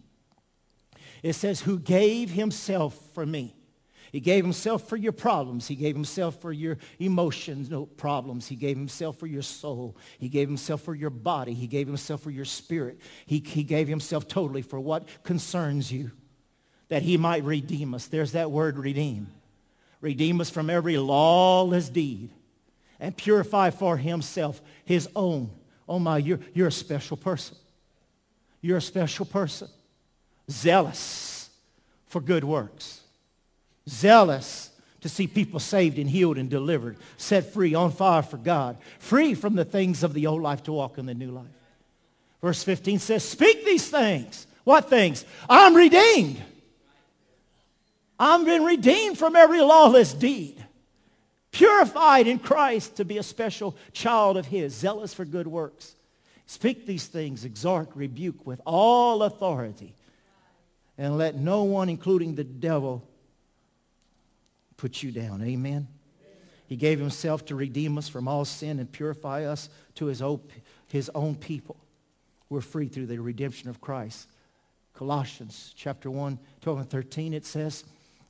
it 1.24 1.32
says, 1.32 1.60
who 1.60 1.78
gave 1.80 2.30
himself 2.30 2.96
for 3.14 3.26
me. 3.26 3.56
He 4.12 4.20
gave 4.20 4.44
himself 4.44 4.88
for 4.88 4.96
your 4.96 5.10
problems. 5.10 5.66
He 5.66 5.74
gave 5.74 5.96
himself 5.96 6.40
for 6.40 6.52
your 6.52 6.78
emotions, 7.00 7.68
no 7.68 7.86
problems. 7.86 8.46
He 8.46 8.54
gave 8.54 8.76
himself 8.76 9.18
for 9.18 9.26
your 9.26 9.42
soul. 9.42 9.96
He 10.20 10.28
gave 10.28 10.46
himself 10.46 10.82
for 10.82 10.94
your 10.94 11.10
body. 11.10 11.52
He 11.52 11.66
gave 11.66 11.88
himself 11.88 12.20
for 12.20 12.30
your 12.30 12.44
spirit. 12.44 13.00
He, 13.26 13.42
he 13.44 13.64
gave 13.64 13.88
himself 13.88 14.28
totally 14.28 14.62
for 14.62 14.78
what 14.78 15.08
concerns 15.24 15.90
you. 15.90 16.12
that 16.88 17.02
he 17.02 17.16
might 17.16 17.44
redeem 17.44 17.94
us. 17.94 18.06
There's 18.06 18.32
that 18.32 18.50
word 18.50 18.78
redeem. 18.78 19.28
Redeem 20.00 20.40
us 20.40 20.50
from 20.50 20.70
every 20.70 20.98
lawless 20.98 21.88
deed 21.88 22.30
and 23.00 23.16
purify 23.16 23.70
for 23.70 23.96
himself 23.96 24.60
his 24.84 25.08
own. 25.16 25.50
Oh 25.88 25.98
my, 25.98 26.18
you're, 26.18 26.40
you're 26.52 26.68
a 26.68 26.72
special 26.72 27.16
person. 27.16 27.56
You're 28.60 28.78
a 28.78 28.82
special 28.82 29.26
person. 29.26 29.68
Zealous 30.50 31.48
for 32.06 32.20
good 32.20 32.44
works. 32.44 33.00
Zealous 33.88 34.70
to 35.00 35.08
see 35.08 35.26
people 35.26 35.60
saved 35.60 35.98
and 35.98 36.08
healed 36.08 36.38
and 36.38 36.48
delivered, 36.48 36.96
set 37.16 37.52
free, 37.52 37.74
on 37.74 37.92
fire 37.92 38.22
for 38.22 38.38
God, 38.38 38.78
free 38.98 39.34
from 39.34 39.54
the 39.54 39.64
things 39.64 40.02
of 40.02 40.14
the 40.14 40.26
old 40.26 40.40
life 40.40 40.62
to 40.64 40.72
walk 40.72 40.96
in 40.96 41.06
the 41.06 41.14
new 41.14 41.30
life. 41.30 41.44
Verse 42.40 42.62
15 42.62 42.98
says, 42.98 43.22
speak 43.22 43.64
these 43.64 43.88
things. 43.88 44.46
What 44.64 44.88
things? 44.88 45.24
I'm 45.48 45.74
redeemed. 45.74 46.42
I've 48.18 48.46
been 48.46 48.64
redeemed 48.64 49.18
from 49.18 49.36
every 49.36 49.60
lawless 49.60 50.14
deed 50.14 50.64
purified 51.54 52.26
in 52.26 52.38
Christ 52.38 52.96
to 52.96 53.04
be 53.04 53.16
a 53.16 53.22
special 53.22 53.76
child 53.92 54.36
of 54.36 54.46
his, 54.46 54.74
zealous 54.74 55.14
for 55.14 55.24
good 55.24 55.46
works. 55.46 55.94
Speak 56.46 56.84
these 56.84 57.06
things, 57.06 57.44
exhort, 57.44 57.88
rebuke 57.94 58.44
with 58.44 58.60
all 58.66 59.22
authority, 59.22 59.94
and 60.96 61.18
let 61.18 61.36
no 61.36 61.64
one, 61.64 61.88
including 61.88 62.34
the 62.34 62.44
devil, 62.44 63.06
put 64.76 65.02
you 65.02 65.10
down. 65.10 65.42
Amen. 65.42 65.88
He 66.66 66.76
gave 66.76 66.98
himself 66.98 67.44
to 67.46 67.54
redeem 67.54 67.98
us 67.98 68.08
from 68.08 68.26
all 68.26 68.44
sin 68.44 68.78
and 68.78 68.90
purify 68.90 69.44
us 69.44 69.68
to 69.96 70.06
his 70.06 70.22
own, 70.22 70.40
his 70.88 71.10
own 71.14 71.34
people. 71.34 71.76
We're 72.48 72.60
free 72.60 72.88
through 72.88 73.06
the 73.06 73.18
redemption 73.18 73.68
of 73.68 73.80
Christ. 73.80 74.28
Colossians 74.94 75.72
chapter 75.76 76.10
1, 76.10 76.38
12 76.60 76.78
and 76.78 76.90
13, 76.90 77.34
it 77.34 77.44
says, 77.44 77.84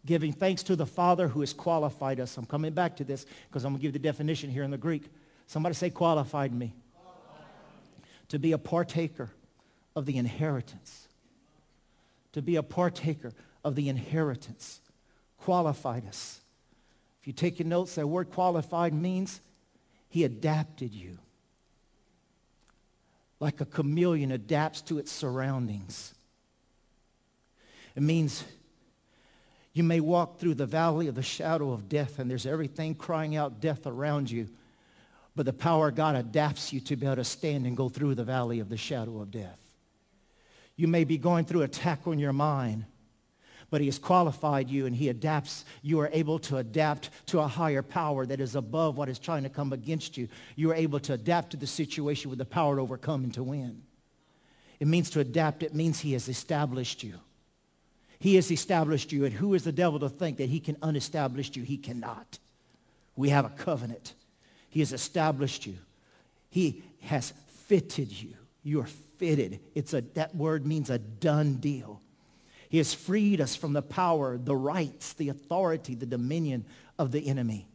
giving 0.06 0.32
thanks 0.32 0.62
to 0.64 0.76
the 0.76 0.86
Father 0.86 1.28
who 1.28 1.40
has 1.40 1.52
qualified 1.52 2.20
us. 2.20 2.36
I'm 2.36 2.46
coming 2.46 2.72
back 2.72 2.96
to 2.96 3.04
this 3.04 3.26
because 3.48 3.64
I'm 3.64 3.72
going 3.72 3.80
to 3.80 3.82
give 3.82 3.92
the 3.92 3.98
definition 3.98 4.50
here 4.50 4.62
in 4.62 4.70
the 4.70 4.78
Greek. 4.78 5.04
Somebody 5.46 5.74
say 5.74 5.90
qualified 5.90 6.52
me. 6.52 6.74
Qualified. 6.94 7.46
To 8.28 8.38
be 8.38 8.52
a 8.52 8.58
partaker 8.58 9.30
of 9.94 10.06
the 10.06 10.16
inheritance. 10.16 11.08
To 12.34 12.42
be 12.42 12.56
a 12.56 12.62
partaker 12.62 13.32
of 13.64 13.74
the 13.74 13.88
inheritance. 13.88 14.80
Qualified 15.38 16.06
us. 16.06 16.40
If 17.20 17.28
you 17.28 17.32
take 17.32 17.58
your 17.58 17.68
notes, 17.68 17.94
that 17.94 18.06
word 18.06 18.30
qualified 18.30 18.92
means 18.92 19.40
he 20.08 20.24
adapted 20.24 20.92
you. 20.92 21.18
Like 23.40 23.60
a 23.60 23.64
chameleon 23.64 24.30
adapts 24.30 24.82
to 24.82 24.98
its 24.98 25.10
surroundings. 25.10 26.14
It 27.94 28.02
means 28.02 28.44
you 29.72 29.84
may 29.84 30.00
walk 30.00 30.38
through 30.38 30.54
the 30.54 30.66
valley 30.66 31.08
of 31.08 31.14
the 31.14 31.22
shadow 31.22 31.72
of 31.72 31.88
death 31.88 32.18
and 32.18 32.30
there's 32.30 32.46
everything 32.46 32.94
crying 32.94 33.36
out 33.36 33.60
death 33.60 33.86
around 33.86 34.30
you. 34.30 34.48
But 35.36 35.46
the 35.46 35.52
power 35.52 35.88
of 35.88 35.94
God 35.94 36.14
adapts 36.16 36.72
you 36.72 36.80
to 36.80 36.96
be 36.96 37.06
able 37.06 37.16
to 37.16 37.24
stand 37.24 37.66
and 37.66 37.76
go 37.76 37.88
through 37.88 38.16
the 38.16 38.24
valley 38.24 38.60
of 38.60 38.68
the 38.68 38.76
shadow 38.76 39.20
of 39.20 39.30
death. 39.30 39.58
You 40.76 40.88
may 40.88 41.04
be 41.04 41.18
going 41.18 41.44
through 41.44 41.62
attack 41.62 42.06
on 42.06 42.18
your 42.18 42.32
mind, 42.32 42.84
but 43.70 43.80
he 43.80 43.86
has 43.86 43.98
qualified 43.98 44.68
you 44.68 44.86
and 44.86 44.94
he 44.94 45.08
adapts. 45.08 45.64
You 45.82 46.00
are 46.00 46.10
able 46.12 46.38
to 46.40 46.58
adapt 46.58 47.10
to 47.26 47.40
a 47.40 47.46
higher 47.46 47.82
power 47.82 48.26
that 48.26 48.40
is 48.40 48.54
above 48.56 48.96
what 48.96 49.08
is 49.08 49.18
trying 49.18 49.44
to 49.44 49.48
come 49.48 49.72
against 49.72 50.16
you. 50.16 50.28
You 50.56 50.70
are 50.70 50.74
able 50.74 51.00
to 51.00 51.14
adapt 51.14 51.50
to 51.50 51.56
the 51.56 51.66
situation 51.66 52.30
with 52.30 52.38
the 52.38 52.44
power 52.44 52.76
to 52.76 52.82
overcome 52.82 53.24
and 53.24 53.34
to 53.34 53.42
win. 53.42 53.82
It 54.80 54.88
means 54.88 55.10
to 55.10 55.20
adapt. 55.20 55.62
It 55.62 55.74
means 55.74 56.00
he 56.00 56.12
has 56.12 56.28
established 56.28 57.02
you. 57.02 57.14
He 58.18 58.34
has 58.36 58.50
established 58.50 59.12
you. 59.12 59.24
And 59.24 59.34
who 59.34 59.54
is 59.54 59.64
the 59.64 59.72
devil 59.72 60.00
to 60.00 60.08
think 60.08 60.38
that 60.38 60.48
he 60.48 60.60
can 60.60 60.76
unestablish 60.82 61.54
you? 61.56 61.62
He 61.62 61.76
cannot. 61.76 62.38
We 63.16 63.28
have 63.28 63.44
a 63.44 63.50
covenant. 63.50 64.14
He 64.70 64.80
has 64.80 64.92
established 64.92 65.66
you. 65.66 65.76
He 66.50 66.82
has 67.02 67.32
fitted 67.66 68.10
you. 68.10 68.34
You 68.62 68.80
are 68.80 68.88
fitted. 69.18 69.60
It's 69.74 69.94
a, 69.94 70.02
that 70.14 70.34
word 70.34 70.66
means 70.66 70.90
a 70.90 70.98
done 70.98 71.56
deal. 71.56 72.00
He 72.68 72.78
has 72.78 72.92
freed 72.92 73.40
us 73.40 73.54
from 73.54 73.72
the 73.72 73.82
power, 73.82 74.36
the 74.36 74.56
rights, 74.56 75.12
the 75.12 75.28
authority, 75.28 75.94
the 75.94 76.06
dominion 76.06 76.64
of 76.98 77.12
the 77.12 77.26
enemy. 77.28 77.68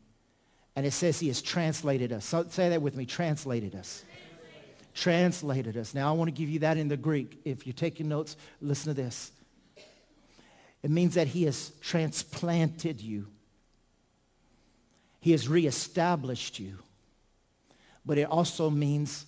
And 0.75 0.86
it 0.86 0.91
says 0.91 1.19
he 1.19 1.27
has 1.27 1.41
translated 1.41 2.12
us. 2.12 2.25
So 2.25 2.46
say 2.50 2.69
that 2.69 2.81
with 2.81 2.96
me, 2.96 3.05
translated 3.05 3.75
us. 3.75 4.03
Translated. 4.05 4.93
translated 4.93 5.77
us. 5.77 5.93
Now 5.93 6.10
I 6.10 6.12
want 6.13 6.27
to 6.29 6.34
give 6.34 6.50
you 6.50 6.60
that 6.60 6.77
in 6.77 6.88
the 6.88 6.98
Greek. 6.98 7.39
If 7.46 7.65
you're 7.65 7.74
taking 7.74 8.10
notes, 8.10 8.36
listen 8.62 8.93
to 8.93 9.01
this. 9.01 9.31
It 10.81 10.89
means 10.89 11.15
that 11.15 11.27
he 11.27 11.43
has 11.43 11.72
transplanted 11.81 13.01
you. 13.01 13.27
He 15.19 15.31
has 15.31 15.48
reestablished 15.48 16.60
you. 16.60 16.77
But 18.05 18.17
it 18.17 18.29
also 18.29 18.69
means 18.69 19.25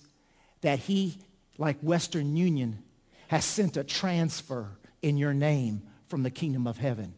that 0.62 0.78
he, 0.78 1.18
like 1.58 1.78
Western 1.80 2.36
Union, 2.36 2.82
has 3.28 3.44
sent 3.44 3.76
a 3.76 3.84
transfer 3.84 4.68
in 5.00 5.16
your 5.16 5.34
name 5.34 5.82
from 6.08 6.22
the 6.22 6.30
kingdom 6.30 6.66
of 6.66 6.76
heaven. 6.76 7.14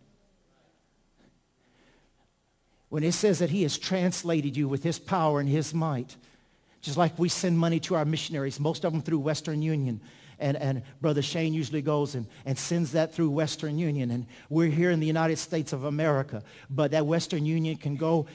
When 2.88 3.02
it 3.02 3.12
says 3.12 3.40
that 3.40 3.50
he 3.50 3.62
has 3.62 3.76
translated 3.76 4.56
you 4.56 4.68
with 4.68 4.84
his 4.84 4.98
power 4.98 5.40
and 5.40 5.48
his 5.48 5.74
might, 5.74 6.16
just 6.80 6.96
like 6.96 7.18
we 7.18 7.28
send 7.28 7.58
money 7.58 7.80
to 7.80 7.96
our 7.96 8.04
missionaries, 8.04 8.60
most 8.60 8.84
of 8.84 8.92
them 8.92 9.02
through 9.02 9.18
Western 9.18 9.62
Union, 9.62 10.00
and, 10.38 10.56
and 10.56 10.82
Brother 11.00 11.22
Shane 11.22 11.54
usually 11.54 11.82
goes 11.82 12.14
and, 12.14 12.26
and 12.44 12.58
sends 12.58 12.92
that 12.92 13.14
through 13.14 13.30
Western 13.30 13.78
Union. 13.78 14.10
And 14.10 14.26
we're 14.48 14.70
here 14.70 14.90
in 14.90 15.00
the 15.00 15.06
United 15.06 15.38
States 15.38 15.72
of 15.72 15.84
America, 15.84 16.42
but 16.68 16.90
that 16.90 17.06
Western 17.06 17.46
Union 17.46 17.76
can 17.76 17.96
go 17.96 18.26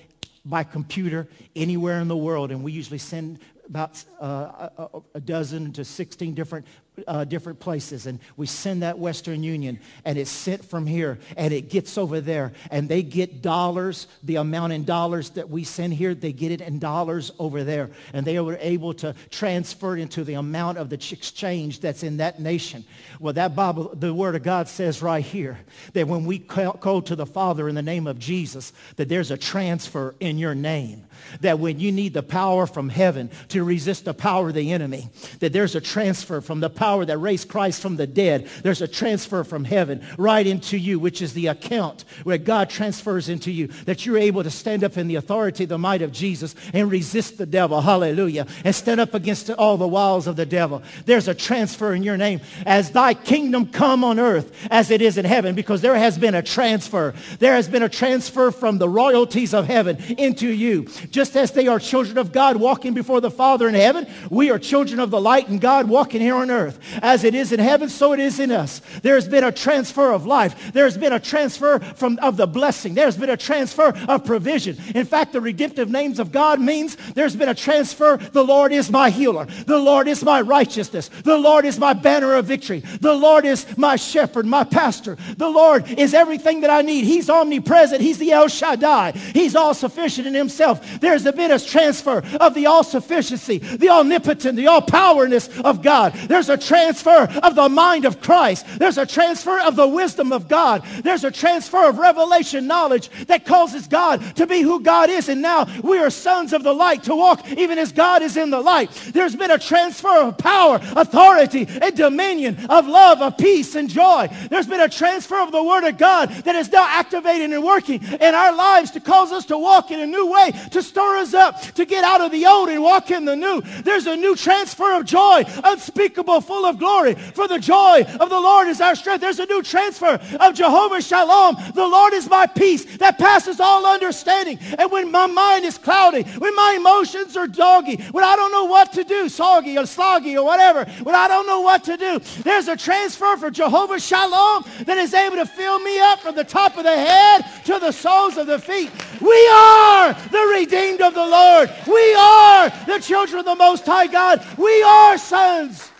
by 0.43 0.63
computer 0.63 1.27
anywhere 1.55 1.99
in 1.99 2.07
the 2.07 2.17
world, 2.17 2.51
and 2.51 2.63
we 2.63 2.71
usually 2.71 2.97
send 2.97 3.39
about 3.69 4.03
uh, 4.19 4.69
a, 4.77 5.01
a, 5.15 5.19
dozen 5.19 5.71
to 5.73 5.85
16 5.85 6.33
different 6.33 6.65
uh, 7.07 7.23
different 7.23 7.59
places 7.59 8.05
and 8.05 8.19
we 8.37 8.45
send 8.45 8.83
that 8.83 8.97
Western 8.99 9.43
Union 9.43 9.79
and 10.05 10.17
it's 10.17 10.29
sent 10.29 10.63
from 10.65 10.85
here 10.85 11.19
and 11.37 11.53
it 11.53 11.69
gets 11.69 11.97
over 11.97 12.21
there 12.21 12.53
and 12.71 12.89
they 12.89 13.03
get 13.03 13.41
dollars, 13.41 14.07
the 14.23 14.37
amount 14.37 14.73
in 14.73 14.83
dollars 14.83 15.31
that 15.31 15.49
we 15.49 15.63
send 15.63 15.93
here, 15.93 16.13
they 16.13 16.33
get 16.33 16.51
it 16.51 16.61
in 16.61 16.79
dollars 16.79 17.31
over 17.39 17.63
there 17.63 17.89
and 18.13 18.25
they 18.25 18.37
are 18.37 18.57
able 18.59 18.93
to 18.93 19.15
transfer 19.29 19.97
it 19.97 20.01
into 20.01 20.23
the 20.23 20.33
amount 20.33 20.77
of 20.77 20.89
the 20.89 20.95
exchange 20.95 21.79
that's 21.79 22.03
in 22.03 22.17
that 22.17 22.39
nation. 22.39 22.83
Well, 23.19 23.33
that 23.33 23.55
Bible, 23.55 23.91
the 23.95 24.13
Word 24.13 24.35
of 24.35 24.43
God 24.43 24.67
says 24.67 25.01
right 25.01 25.23
here 25.23 25.59
that 25.93 26.07
when 26.07 26.25
we 26.25 26.39
call 26.39 27.01
to 27.03 27.15
the 27.15 27.25
Father 27.25 27.69
in 27.69 27.75
the 27.75 27.81
name 27.81 28.07
of 28.07 28.19
Jesus, 28.19 28.73
that 28.95 29.09
there's 29.09 29.31
a 29.31 29.37
transfer 29.37 30.15
in 30.19 30.37
your 30.37 30.55
name. 30.55 31.05
That 31.41 31.59
when 31.59 31.79
you 31.79 31.91
need 31.91 32.13
the 32.13 32.23
power 32.23 32.65
from 32.65 32.89
heaven 32.89 33.29
to 33.49 33.63
resist 33.63 34.05
the 34.05 34.13
power 34.13 34.49
of 34.49 34.55
the 34.55 34.71
enemy, 34.71 35.09
that 35.39 35.53
there's 35.53 35.75
a 35.75 35.81
transfer 35.81 36.41
from 36.41 36.59
the 36.59 36.69
power 36.69 36.88
power 36.89 37.05
that 37.05 37.19
raised 37.19 37.47
Christ 37.47 37.83
from 37.83 37.97
the 37.97 38.07
dead, 38.07 38.47
there's 38.63 38.81
a 38.81 38.87
transfer 38.87 39.43
from 39.43 39.63
heaven 39.63 40.01
right 40.17 40.47
into 40.47 40.75
you, 40.75 40.97
which 40.97 41.21
is 41.21 41.33
the 41.33 41.45
account 41.45 42.03
where 42.23 42.39
God 42.39 42.67
transfers 42.67 43.29
into 43.29 43.51
you, 43.51 43.67
that 43.85 44.07
you're 44.07 44.17
able 44.17 44.41
to 44.41 44.49
stand 44.49 44.83
up 44.83 44.97
in 44.97 45.07
the 45.07 45.13
authority, 45.13 45.65
the 45.65 45.77
might 45.77 46.01
of 46.01 46.11
Jesus 46.11 46.55
and 46.73 46.89
resist 46.89 47.37
the 47.37 47.45
devil. 47.45 47.79
Hallelujah. 47.79 48.47
And 48.63 48.73
stand 48.73 48.99
up 48.99 49.13
against 49.13 49.51
all 49.51 49.77
the 49.77 49.87
wiles 49.87 50.25
of 50.25 50.35
the 50.35 50.47
devil. 50.47 50.81
There's 51.05 51.27
a 51.27 51.35
transfer 51.35 51.93
in 51.93 52.01
your 52.01 52.17
name 52.17 52.41
as 52.65 52.89
thy 52.89 53.13
kingdom 53.13 53.67
come 53.67 54.03
on 54.03 54.19
earth 54.19 54.51
as 54.71 54.89
it 54.89 55.03
is 55.03 55.19
in 55.19 55.25
heaven 55.25 55.53
because 55.53 55.81
there 55.81 55.95
has 55.95 56.17
been 56.17 56.33
a 56.33 56.41
transfer. 56.41 57.13
There 57.37 57.53
has 57.53 57.67
been 57.67 57.83
a 57.83 57.89
transfer 57.89 58.49
from 58.49 58.79
the 58.79 58.89
royalties 58.89 59.53
of 59.53 59.67
heaven 59.67 59.97
into 60.17 60.47
you. 60.51 60.87
Just 61.11 61.35
as 61.35 61.51
they 61.51 61.67
are 61.67 61.79
children 61.79 62.17
of 62.17 62.31
God 62.31 62.57
walking 62.57 62.95
before 62.95 63.21
the 63.21 63.29
Father 63.29 63.67
in 63.67 63.75
heaven, 63.75 64.07
we 64.31 64.49
are 64.49 64.57
children 64.57 64.99
of 64.99 65.11
the 65.11 65.21
light 65.21 65.49
and 65.49 65.61
God 65.61 65.87
walking 65.87 66.21
here 66.21 66.35
on 66.35 66.49
earth. 66.49 66.68
As 67.01 67.23
it 67.23 67.35
is 67.35 67.51
in 67.51 67.59
heaven, 67.59 67.89
so 67.89 68.13
it 68.13 68.19
is 68.19 68.39
in 68.39 68.51
us. 68.51 68.81
There's 69.01 69.27
been 69.27 69.43
a 69.43 69.51
transfer 69.51 70.11
of 70.11 70.25
life. 70.25 70.71
There's 70.73 70.97
been 70.97 71.13
a 71.13 71.19
transfer 71.19 71.79
from, 71.79 72.19
of 72.19 72.37
the 72.37 72.47
blessing. 72.47 72.93
There's 72.93 73.17
been 73.17 73.29
a 73.29 73.37
transfer 73.37 73.93
of 74.07 74.25
provision. 74.25 74.77
In 74.95 75.05
fact, 75.05 75.33
the 75.33 75.41
redemptive 75.41 75.89
names 75.89 76.19
of 76.19 76.31
God 76.31 76.59
means 76.59 76.95
there's 77.13 77.35
been 77.35 77.49
a 77.49 77.55
transfer. 77.55 78.17
The 78.17 78.43
Lord 78.43 78.71
is 78.71 78.89
my 78.89 79.09
healer. 79.09 79.45
The 79.45 79.77
Lord 79.77 80.07
is 80.07 80.23
my 80.23 80.41
righteousness. 80.41 81.09
The 81.09 81.37
Lord 81.37 81.65
is 81.65 81.79
my 81.79 81.93
banner 81.93 82.35
of 82.35 82.45
victory. 82.45 82.79
The 83.01 83.13
Lord 83.13 83.45
is 83.45 83.65
my 83.77 83.95
shepherd, 83.95 84.45
my 84.45 84.63
pastor. 84.63 85.17
The 85.37 85.49
Lord 85.49 85.89
is 85.89 86.13
everything 86.13 86.61
that 86.61 86.69
I 86.69 86.81
need. 86.81 87.05
He's 87.05 87.29
omnipresent. 87.29 88.01
He's 88.01 88.17
the 88.17 88.31
El 88.31 88.47
Shaddai. 88.47 89.11
He's 89.11 89.55
all 89.55 89.73
sufficient 89.73 90.27
in 90.27 90.33
himself. 90.33 90.99
There's 90.99 91.23
been 91.23 91.51
a 91.51 91.59
transfer 91.59 92.23
of 92.39 92.53
the 92.53 92.65
all 92.65 92.83
sufficiency, 92.83 93.59
the 93.59 93.89
omnipotent, 93.89 94.55
the 94.55 94.67
all 94.67 94.81
powerness 94.81 95.49
of 95.59 95.81
God. 95.81 96.13
There's 96.13 96.49
a 96.49 96.57
transfer 96.59 97.27
of 97.41 97.55
the 97.55 97.69
mind 97.69 98.05
of 98.05 98.21
Christ. 98.21 98.65
There's 98.77 98.97
a 98.97 99.05
transfer 99.05 99.59
of 99.59 99.75
the 99.75 99.87
wisdom 99.87 100.31
of 100.31 100.47
God. 100.47 100.83
There's 101.03 101.23
a 101.23 101.31
transfer 101.31 101.87
of 101.87 101.97
revelation 101.97 102.67
knowledge 102.67 103.09
that 103.27 103.45
causes 103.45 103.87
God 103.87 104.35
to 104.35 104.45
be 104.45 104.61
who 104.61 104.81
God 104.81 105.09
is. 105.09 105.29
And 105.29 105.41
now 105.41 105.67
we 105.83 105.97
are 105.97 106.09
sons 106.09 106.53
of 106.53 106.63
the 106.63 106.73
light 106.73 107.03
to 107.03 107.15
walk 107.15 107.49
even 107.51 107.77
as 107.77 107.91
God 107.91 108.21
is 108.21 108.37
in 108.37 108.49
the 108.49 108.61
light. 108.61 108.91
There's 109.13 109.35
been 109.35 109.51
a 109.51 109.57
transfer 109.57 110.21
of 110.21 110.37
power, 110.37 110.79
authority, 110.95 111.67
and 111.81 111.95
dominion, 111.95 112.65
of 112.69 112.87
love, 112.87 113.21
of 113.21 113.37
peace, 113.37 113.75
and 113.75 113.89
joy. 113.89 114.27
There's 114.49 114.67
been 114.67 114.81
a 114.81 114.89
transfer 114.89 115.39
of 115.41 115.51
the 115.51 115.63
Word 115.63 115.83
of 115.85 115.97
God 115.97 116.29
that 116.29 116.55
is 116.55 116.71
now 116.71 116.85
activating 116.87 117.53
and 117.53 117.63
working 117.63 118.03
in 118.03 118.35
our 118.35 118.55
lives 118.55 118.91
to 118.91 118.99
cause 118.99 119.31
us 119.31 119.45
to 119.45 119.57
walk 119.57 119.91
in 119.91 119.99
a 119.99 120.07
new 120.07 120.31
way, 120.31 120.51
to 120.71 120.81
stir 120.81 121.17
us 121.17 121.33
up, 121.33 121.61
to 121.73 121.85
get 121.85 122.03
out 122.03 122.21
of 122.21 122.31
the 122.31 122.45
old 122.45 122.69
and 122.69 122.81
walk 122.81 123.11
in 123.11 123.25
the 123.25 123.35
new. 123.35 123.61
There's 123.83 124.07
a 124.07 124.15
new 124.15 124.35
transfer 124.35 124.95
of 124.95 125.05
joy, 125.05 125.43
unspeakable, 125.63 126.41
full 126.49 126.65
of 126.65 126.79
glory. 126.79 127.13
For 127.13 127.47
the 127.47 127.59
joy 127.59 128.01
of 128.19 128.27
the 128.31 128.39
Lord 128.39 128.67
is 128.67 128.81
our 128.81 128.95
strength. 128.95 129.21
There's 129.21 129.37
a 129.37 129.45
new 129.45 129.61
transfer 129.61 130.19
of 130.39 130.55
Jehovah 130.55 130.99
Shalom. 130.99 131.55
The 131.75 131.87
Lord 131.87 132.13
is 132.13 132.27
my 132.27 132.47
peace 132.47 132.97
that 132.97 133.19
passes 133.19 133.59
all 133.59 133.85
understanding. 133.85 134.57
And 134.79 134.91
when 134.91 135.11
my 135.11 135.27
mind 135.27 135.63
is 135.63 135.77
cloudy, 135.77 136.23
when 136.23 136.55
my 136.55 136.73
emotions 136.75 137.37
are 137.37 137.45
doggy, 137.45 137.97
when 138.11 138.23
I 138.23 138.35
don't 138.35 138.51
know 138.51 138.65
what 138.65 138.91
to 138.93 139.03
do, 139.03 139.29
soggy 139.29 139.77
or 139.77 139.83
sloggy 139.83 140.35
or 140.37 140.43
whatever, 140.43 140.85
when 141.03 141.13
I 141.13 141.27
don't 141.27 141.45
know 141.45 141.61
what 141.61 141.83
to 141.83 141.97
do, 141.97 142.17
there's 142.41 142.67
a 142.67 142.75
transfer 142.75 143.37
for 143.37 143.51
Jehovah 143.51 143.99
Shalom 143.99 144.65
that 144.85 144.97
is 144.97 145.13
able 145.13 145.35
to 145.35 145.45
fill 145.45 145.77
me 145.77 145.99
up 145.99 146.19
from 146.19 146.33
the 146.33 146.43
top 146.43 146.77
of 146.77 146.83
the 146.83 146.97
head 146.97 147.45
to 147.65 147.77
the 147.77 147.91
soles 147.91 148.37
of 148.37 148.47
the 148.47 148.57
feet. 148.57 148.89
We 149.21 149.47
are 149.53 150.13
the 150.13 150.55
redeemed 150.57 151.01
of 151.01 151.13
the 151.13 151.27
Lord. 151.27 151.69
We 151.85 152.15
are 152.15 152.69
the 152.87 152.97
children 152.99 153.37
of 153.37 153.45
the 153.45 153.55
Most 153.55 153.85
High 153.85 154.07
God. 154.07 154.43
We 154.57 154.81
are 154.81 155.15
sons 155.19 155.91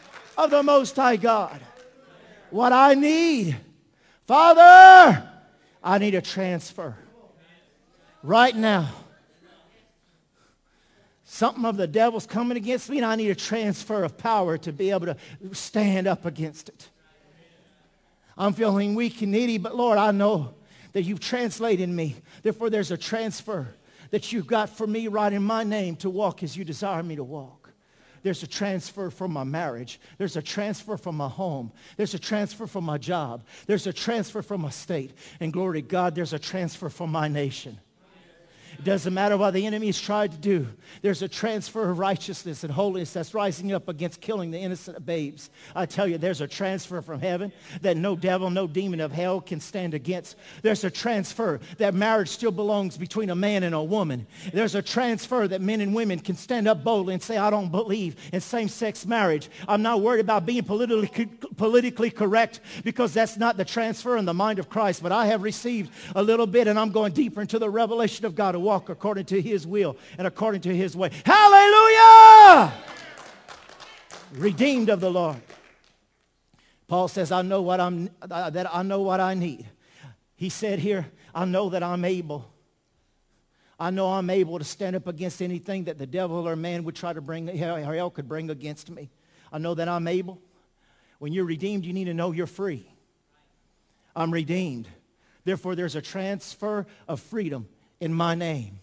of 0.43 0.51
the 0.51 0.63
Most 0.63 0.95
High 0.95 1.17
God. 1.17 1.59
What 2.49 2.71
I 2.71 2.93
need, 2.93 3.57
Father, 4.25 5.29
I 5.83 5.97
need 5.97 6.15
a 6.15 6.21
transfer 6.21 6.95
right 8.23 8.55
now. 8.55 8.89
Something 11.25 11.65
of 11.65 11.77
the 11.77 11.87
devil's 11.87 12.25
coming 12.25 12.57
against 12.57 12.89
me, 12.89 12.97
and 12.97 13.05
I 13.05 13.15
need 13.15 13.29
a 13.29 13.35
transfer 13.35 14.03
of 14.03 14.17
power 14.17 14.57
to 14.59 14.71
be 14.71 14.89
able 14.89 15.07
to 15.07 15.17
stand 15.51 16.07
up 16.07 16.25
against 16.25 16.69
it. 16.69 16.89
I'm 18.37 18.53
feeling 18.53 18.95
weak 18.95 19.21
and 19.21 19.33
needy, 19.33 19.57
but 19.57 19.75
Lord, 19.75 19.97
I 19.97 20.11
know 20.11 20.53
that 20.93 21.03
you've 21.03 21.19
translated 21.19 21.89
me. 21.89 22.15
Therefore, 22.41 22.69
there's 22.69 22.91
a 22.91 22.97
transfer 22.97 23.75
that 24.11 24.31
you've 24.31 24.47
got 24.47 24.69
for 24.69 24.87
me 24.87 25.09
right 25.09 25.31
in 25.31 25.43
my 25.43 25.65
name 25.65 25.97
to 25.97 26.09
walk 26.09 26.41
as 26.43 26.55
you 26.55 26.63
desire 26.63 27.03
me 27.03 27.17
to 27.17 27.23
walk. 27.23 27.58
There's 28.23 28.43
a 28.43 28.47
transfer 28.47 29.09
from 29.09 29.31
my 29.31 29.43
marriage. 29.43 29.99
There's 30.17 30.37
a 30.37 30.41
transfer 30.41 30.97
from 30.97 31.15
my 31.15 31.29
home. 31.29 31.71
There's 31.97 32.13
a 32.13 32.19
transfer 32.19 32.67
from 32.67 32.83
my 32.83 32.97
job. 32.97 33.43
There's 33.65 33.87
a 33.87 33.93
transfer 33.93 34.41
from 34.41 34.61
my 34.61 34.69
state. 34.69 35.13
And 35.39 35.53
glory 35.53 35.81
to 35.81 35.87
God, 35.87 36.15
there's 36.15 36.33
a 36.33 36.39
transfer 36.39 36.89
from 36.89 37.11
my 37.11 37.27
nation. 37.27 37.79
It 38.77 38.85
doesn't 38.85 39.13
matter 39.13 39.37
what 39.37 39.53
the 39.53 39.65
enemy 39.65 39.91
tried 39.93 40.31
to 40.31 40.37
do. 40.37 40.67
There's 41.01 41.21
a 41.21 41.27
transfer 41.27 41.89
of 41.89 41.99
righteousness 41.99 42.63
and 42.63 42.71
holiness 42.71 43.13
that's 43.13 43.33
rising 43.33 43.73
up 43.73 43.89
against 43.89 44.21
killing 44.21 44.51
the 44.51 44.59
innocent 44.59 45.05
babes. 45.05 45.49
I 45.75 45.85
tell 45.85 46.07
you, 46.07 46.17
there's 46.17 46.41
a 46.41 46.47
transfer 46.47 47.01
from 47.01 47.19
heaven 47.19 47.51
that 47.81 47.97
no 47.97 48.15
devil, 48.15 48.49
no 48.49 48.67
demon 48.67 48.99
of 48.99 49.11
hell 49.11 49.41
can 49.41 49.59
stand 49.59 49.93
against. 49.93 50.35
There's 50.61 50.83
a 50.83 50.89
transfer 50.89 51.59
that 51.77 51.93
marriage 51.93 52.29
still 52.29 52.51
belongs 52.51 52.97
between 52.97 53.29
a 53.29 53.35
man 53.35 53.63
and 53.63 53.75
a 53.75 53.83
woman. 53.83 54.27
There's 54.53 54.75
a 54.75 54.81
transfer 54.81 55.47
that 55.47 55.61
men 55.61 55.81
and 55.81 55.93
women 55.93 56.19
can 56.19 56.35
stand 56.35 56.67
up 56.67 56.83
boldly 56.83 57.13
and 57.13 57.23
say, 57.23 57.37
I 57.37 57.49
don't 57.49 57.71
believe 57.71 58.15
in 58.31 58.41
same-sex 58.41 59.05
marriage. 59.05 59.49
I'm 59.67 59.81
not 59.81 60.01
worried 60.01 60.21
about 60.21 60.45
being 60.45 60.63
politically, 60.63 61.27
politically 61.57 62.11
correct 62.11 62.59
because 62.83 63.13
that's 63.13 63.37
not 63.37 63.57
the 63.57 63.65
transfer 63.65 64.17
in 64.17 64.25
the 64.25 64.33
mind 64.33 64.59
of 64.59 64.69
Christ. 64.69 65.03
But 65.03 65.11
I 65.11 65.27
have 65.27 65.43
received 65.43 65.91
a 66.15 66.23
little 66.23 66.47
bit 66.47 66.67
and 66.67 66.79
I'm 66.79 66.91
going 66.91 67.13
deeper 67.13 67.41
into 67.41 67.59
the 67.59 67.69
revelation 67.69 68.25
of 68.25 68.35
God 68.35 68.55
walk 68.59 68.89
according 68.89 69.25
to 69.25 69.41
his 69.41 69.65
will 69.65 69.97
and 70.17 70.27
according 70.27 70.61
to 70.61 70.75
his 70.75 70.95
way. 70.95 71.11
Hallelujah! 71.25 72.73
Redeemed 74.33 74.89
of 74.89 74.99
the 74.99 75.09
Lord. 75.09 75.41
Paul 76.87 77.07
says, 77.07 77.31
I 77.31 77.41
know 77.41 77.61
what 77.61 77.79
I'm, 77.79 78.09
that 78.27 78.67
I 78.75 78.83
know 78.83 79.01
what 79.01 79.19
I 79.19 79.33
need. 79.35 79.67
He 80.35 80.49
said 80.49 80.79
here, 80.79 81.07
I 81.33 81.45
know 81.45 81.69
that 81.69 81.83
I'm 81.83 82.03
able. 82.03 82.51
I 83.79 83.91
know 83.91 84.11
I'm 84.11 84.29
able 84.29 84.59
to 84.59 84.65
stand 84.65 84.95
up 84.95 85.07
against 85.07 85.41
anything 85.41 85.85
that 85.85 85.97
the 85.97 86.07
devil 86.07 86.47
or 86.47 86.55
man 86.55 86.83
would 86.83 86.95
try 86.95 87.13
to 87.13 87.21
bring, 87.21 87.49
or 87.49 87.93
hell 87.93 88.09
could 88.09 88.27
bring 88.27 88.49
against 88.49 88.89
me. 88.89 89.09
I 89.53 89.57
know 89.57 89.73
that 89.75 89.87
I'm 89.87 90.07
able. 90.07 90.41
When 91.19 91.31
you're 91.31 91.45
redeemed, 91.45 91.85
you 91.85 91.93
need 91.93 92.05
to 92.05 92.13
know 92.13 92.31
you're 92.31 92.47
free. 92.47 92.89
I'm 94.15 94.31
redeemed. 94.31 94.87
Therefore, 95.45 95.75
there's 95.75 95.95
a 95.95 96.01
transfer 96.01 96.85
of 97.07 97.19
freedom 97.19 97.67
in 97.99 98.13
my 98.13 98.35
name. 98.35 98.79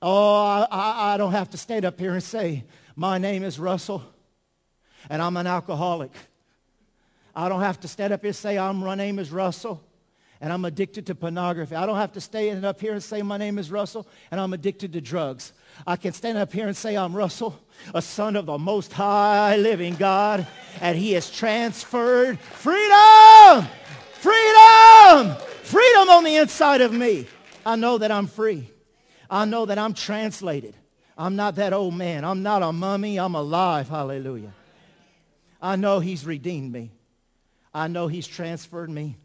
Oh, 0.00 0.66
I, 0.70 1.14
I, 1.14 1.16
don't 1.16 1.32
have 1.32 1.50
to 1.50 1.56
stand 1.56 1.84
up 1.84 2.00
here 2.00 2.12
and 2.12 2.22
say, 2.22 2.64
my 2.96 3.18
name 3.18 3.44
is 3.44 3.58
Russell 3.58 4.02
and 5.08 5.22
I'm 5.22 5.36
an 5.36 5.46
alcoholic. 5.46 6.10
I 7.36 7.48
don't 7.48 7.60
have 7.60 7.78
to 7.80 7.88
stand 7.88 8.12
up 8.12 8.20
here 8.20 8.30
and 8.30 8.36
say, 8.36 8.58
I'm, 8.58 8.78
my 8.78 8.96
name 8.96 9.20
is 9.20 9.30
Russell 9.30 9.80
and 10.40 10.52
I'm 10.52 10.64
addicted 10.64 11.06
to 11.06 11.14
pornography. 11.14 11.76
I 11.76 11.86
don't 11.86 11.96
have 11.96 12.12
to 12.14 12.20
stand 12.20 12.64
up 12.66 12.80
here 12.80 12.94
and 12.94 13.02
say, 13.02 13.22
my 13.22 13.36
name 13.36 13.58
is 13.58 13.70
Russell 13.70 14.08
and 14.32 14.40
I'm 14.40 14.52
addicted 14.52 14.92
to 14.94 15.00
drugs. 15.00 15.52
I 15.86 15.94
can 15.94 16.12
stand 16.12 16.36
up 16.36 16.52
here 16.52 16.66
and 16.66 16.76
say, 16.76 16.96
I'm 16.96 17.14
Russell, 17.14 17.56
a 17.94 18.02
son 18.02 18.34
of 18.34 18.46
the 18.46 18.58
most 18.58 18.92
high 18.92 19.56
living 19.56 19.94
God, 19.94 20.44
and 20.80 20.98
he 20.98 21.12
has 21.12 21.30
transferred 21.30 22.40
freedom, 22.40 23.68
freedom, 24.14 25.36
freedom 25.62 26.10
on 26.10 26.24
the 26.24 26.36
inside 26.36 26.80
of 26.80 26.92
me. 26.92 27.28
I 27.64 27.76
know 27.76 27.98
that 27.98 28.10
I'm 28.10 28.26
free. 28.26 28.70
I 29.30 29.44
know 29.44 29.66
that 29.66 29.78
I'm 29.78 29.94
translated. 29.94 30.76
I'm 31.16 31.36
not 31.36 31.56
that 31.56 31.72
old 31.72 31.94
man. 31.94 32.24
I'm 32.24 32.42
not 32.42 32.62
a 32.62 32.72
mummy. 32.72 33.18
I'm 33.18 33.34
alive. 33.34 33.88
Hallelujah. 33.88 34.52
I 35.60 35.76
know 35.76 36.00
he's 36.00 36.26
redeemed 36.26 36.72
me. 36.72 36.90
I 37.72 37.88
know 37.88 38.08
he's 38.08 38.26
transferred 38.26 38.90
me. 38.90 39.16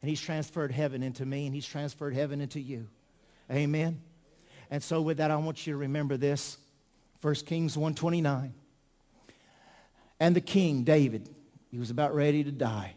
And 0.00 0.08
he's 0.08 0.20
transferred 0.20 0.72
heaven 0.72 1.02
into 1.02 1.26
me. 1.26 1.46
And 1.46 1.54
he's 1.54 1.66
transferred 1.66 2.14
heaven 2.14 2.40
into 2.40 2.60
you. 2.60 2.88
Amen. 3.50 4.00
And 4.70 4.82
so 4.82 5.02
with 5.02 5.18
that, 5.18 5.30
I 5.30 5.36
want 5.36 5.66
you 5.66 5.74
to 5.74 5.78
remember 5.78 6.16
this. 6.16 6.58
1 7.20 7.34
Kings 7.46 7.76
129. 7.76 8.54
And 10.18 10.36
the 10.36 10.40
king, 10.40 10.84
David, 10.84 11.28
he 11.70 11.78
was 11.78 11.90
about 11.90 12.14
ready 12.14 12.44
to 12.44 12.52
die. 12.52 12.94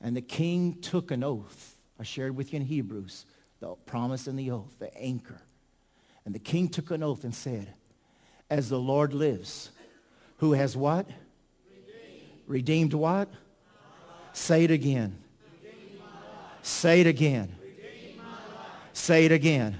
And 0.00 0.16
the 0.16 0.20
king 0.20 0.80
took 0.80 1.10
an 1.10 1.24
oath. 1.24 1.76
I 1.98 2.02
shared 2.02 2.36
with 2.36 2.52
you 2.52 2.58
in 2.58 2.66
Hebrews 2.66 3.24
the 3.66 3.74
promise 3.86 4.26
and 4.26 4.38
the 4.38 4.50
oath, 4.50 4.78
the 4.78 4.96
anchor. 4.96 5.40
And 6.24 6.34
the 6.34 6.38
king 6.38 6.68
took 6.68 6.90
an 6.90 7.02
oath 7.02 7.24
and 7.24 7.34
said, 7.34 7.72
as 8.48 8.68
the 8.68 8.78
Lord 8.78 9.12
lives, 9.12 9.70
who 10.38 10.52
has 10.52 10.76
what? 10.76 11.08
Redeemed, 12.46 12.92
Redeemed 12.92 12.94
what? 12.94 13.28
Say 14.32 14.64
it 14.64 14.70
again. 14.70 15.18
Say 16.62 17.00
it 17.00 17.06
again. 17.06 17.54
Say 18.92 19.24
it 19.24 19.32
again. 19.32 19.76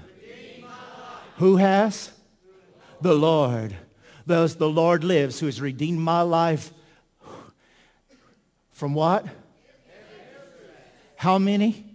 Who 1.37 1.57
has? 1.57 2.11
The 3.01 3.13
Lord. 3.13 3.75
Thus 4.25 4.55
the 4.55 4.69
Lord 4.69 5.03
lives 5.03 5.39
who 5.39 5.45
has 5.45 5.61
redeemed 5.61 5.99
my 5.99 6.21
life 6.21 6.73
from 8.71 8.93
what? 8.93 9.25
How 11.15 11.37
many? 11.37 11.86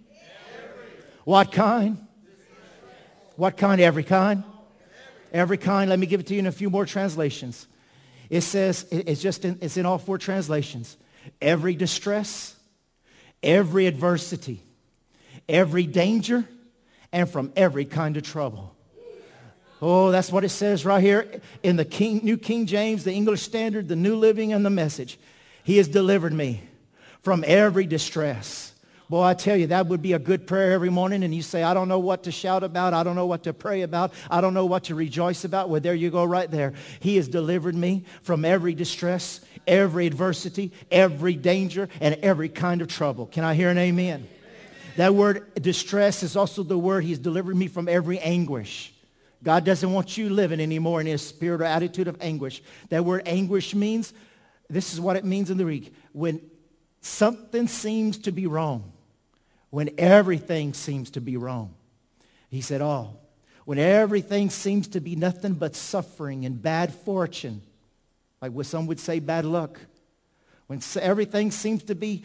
What 1.23 1.51
kind? 1.51 2.05
What 3.35 3.57
kind? 3.57 3.81
Every 3.81 4.03
kind? 4.03 4.43
Every 5.31 5.57
kind. 5.57 5.89
Let 5.89 5.99
me 5.99 6.05
give 6.05 6.19
it 6.19 6.27
to 6.27 6.33
you 6.33 6.39
in 6.39 6.47
a 6.47 6.51
few 6.51 6.69
more 6.69 6.85
translations. 6.85 7.67
It 8.29 8.41
says, 8.41 8.85
it's 8.91 9.21
just 9.21 9.45
in, 9.45 9.57
it's 9.61 9.77
in 9.77 9.85
all 9.85 9.97
four 9.97 10.17
translations. 10.17 10.97
Every 11.41 11.75
distress, 11.75 12.55
every 13.41 13.87
adversity, 13.87 14.61
every 15.47 15.85
danger, 15.85 16.45
and 17.11 17.29
from 17.29 17.53
every 17.55 17.85
kind 17.85 18.17
of 18.17 18.23
trouble. 18.23 18.75
Oh, 19.81 20.11
that's 20.11 20.31
what 20.31 20.43
it 20.43 20.49
says 20.49 20.85
right 20.85 21.01
here 21.01 21.41
in 21.61 21.75
the 21.75 21.85
King, 21.85 22.21
New 22.23 22.37
King 22.37 22.65
James, 22.65 23.03
the 23.03 23.13
English 23.13 23.41
Standard, 23.41 23.87
the 23.87 23.95
New 23.95 24.15
Living, 24.15 24.53
and 24.53 24.65
the 24.65 24.69
Message. 24.69 25.19
He 25.63 25.77
has 25.77 25.87
delivered 25.87 26.33
me 26.33 26.63
from 27.21 27.43
every 27.45 27.85
distress 27.85 28.72
Boy, 29.09 29.23
I 29.23 29.33
tell 29.33 29.57
you, 29.57 29.67
that 29.67 29.87
would 29.87 30.01
be 30.01 30.13
a 30.13 30.19
good 30.19 30.47
prayer 30.47 30.71
every 30.71 30.89
morning. 30.89 31.23
And 31.23 31.35
you 31.35 31.41
say, 31.41 31.61
I 31.61 31.73
don't 31.73 31.87
know 31.87 31.99
what 31.99 32.23
to 32.23 32.31
shout 32.31 32.63
about. 32.63 32.93
I 32.93 33.03
don't 33.03 33.15
know 33.15 33.25
what 33.25 33.43
to 33.43 33.53
pray 33.53 33.81
about. 33.81 34.13
I 34.31 34.41
don't 34.41 34.53
know 34.53 34.65
what 34.65 34.85
to 34.85 34.95
rejoice 34.95 35.43
about. 35.43 35.69
Well, 35.69 35.81
there 35.81 35.93
you 35.93 36.09
go 36.09 36.23
right 36.23 36.49
there. 36.49 36.73
He 36.99 37.17
has 37.17 37.27
delivered 37.27 37.75
me 37.75 38.05
from 38.21 38.45
every 38.45 38.73
distress, 38.73 39.41
every 39.67 40.07
adversity, 40.07 40.71
every 40.89 41.35
danger, 41.35 41.89
and 41.99 42.15
every 42.15 42.49
kind 42.49 42.81
of 42.81 42.87
trouble. 42.87 43.27
Can 43.27 43.43
I 43.43 43.53
hear 43.53 43.69
an 43.69 43.77
amen? 43.77 44.27
That 44.95 45.13
word 45.15 45.53
distress 45.55 46.23
is 46.23 46.35
also 46.35 46.63
the 46.63 46.77
word 46.77 47.03
he's 47.03 47.19
delivered 47.19 47.55
me 47.55 47.67
from 47.67 47.89
every 47.89 48.19
anguish. 48.19 48.93
God 49.43 49.65
doesn't 49.65 49.91
want 49.91 50.17
you 50.17 50.29
living 50.29 50.61
anymore 50.61 51.01
in 51.01 51.07
his 51.07 51.21
spirit 51.21 51.61
or 51.61 51.65
attitude 51.65 52.07
of 52.07 52.17
anguish. 52.21 52.63
That 52.89 53.03
word 53.03 53.23
anguish 53.25 53.75
means 53.75 54.13
This 54.69 54.93
is 54.93 54.99
what 54.99 55.15
it 55.15 55.25
means 55.25 55.49
in 55.49 55.57
the 55.57 55.63
Greek. 55.63 55.93
When 56.13 56.41
something 57.03 57.67
seems 57.67 58.17
to 58.19 58.31
be 58.31 58.47
wrong, 58.47 58.91
when 59.69 59.91
everything 59.97 60.73
seems 60.73 61.11
to 61.11 61.21
be 61.21 61.37
wrong. 61.37 61.73
He 62.49 62.61
said, 62.61 62.81
oh, 62.81 63.17
when 63.65 63.77
everything 63.77 64.49
seems 64.49 64.87
to 64.89 64.99
be 64.99 65.15
nothing 65.15 65.53
but 65.53 65.75
suffering 65.75 66.45
and 66.45 66.61
bad 66.61 66.93
fortune, 66.93 67.61
like 68.41 68.51
what 68.51 68.65
some 68.65 68.87
would 68.87 68.99
say 68.99 69.19
bad 69.19 69.45
luck, 69.45 69.79
when 70.67 70.81
everything 70.99 71.51
seems 71.51 71.83
to 71.83 71.95
be 71.95 72.23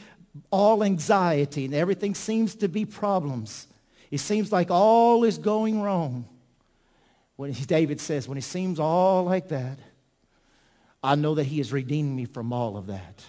all 0.50 0.84
anxiety 0.84 1.64
and 1.64 1.74
everything 1.74 2.14
seems 2.14 2.54
to 2.56 2.68
be 2.68 2.84
problems, 2.84 3.66
it 4.10 4.18
seems 4.18 4.52
like 4.52 4.70
all 4.70 5.24
is 5.24 5.38
going 5.38 5.80
wrong. 5.80 6.24
When 7.36 7.52
David 7.52 8.00
says, 8.00 8.28
when 8.28 8.38
it 8.38 8.44
seems 8.44 8.78
all 8.78 9.24
like 9.24 9.48
that, 9.48 9.78
I 11.02 11.14
know 11.14 11.36
that 11.36 11.44
he 11.44 11.58
has 11.58 11.72
redeemed 11.72 12.14
me 12.14 12.24
from 12.26 12.52
all 12.52 12.76
of 12.76 12.88
that. 12.88 13.24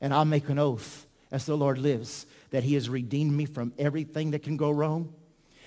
And 0.00 0.14
I'll 0.14 0.24
make 0.24 0.48
an 0.48 0.58
oath, 0.58 1.06
as 1.30 1.44
the 1.46 1.56
Lord 1.56 1.78
lives, 1.78 2.26
that 2.50 2.64
he 2.64 2.74
has 2.74 2.88
redeemed 2.88 3.32
me 3.32 3.44
from 3.44 3.72
everything 3.78 4.30
that 4.30 4.42
can 4.42 4.56
go 4.56 4.70
wrong. 4.70 5.12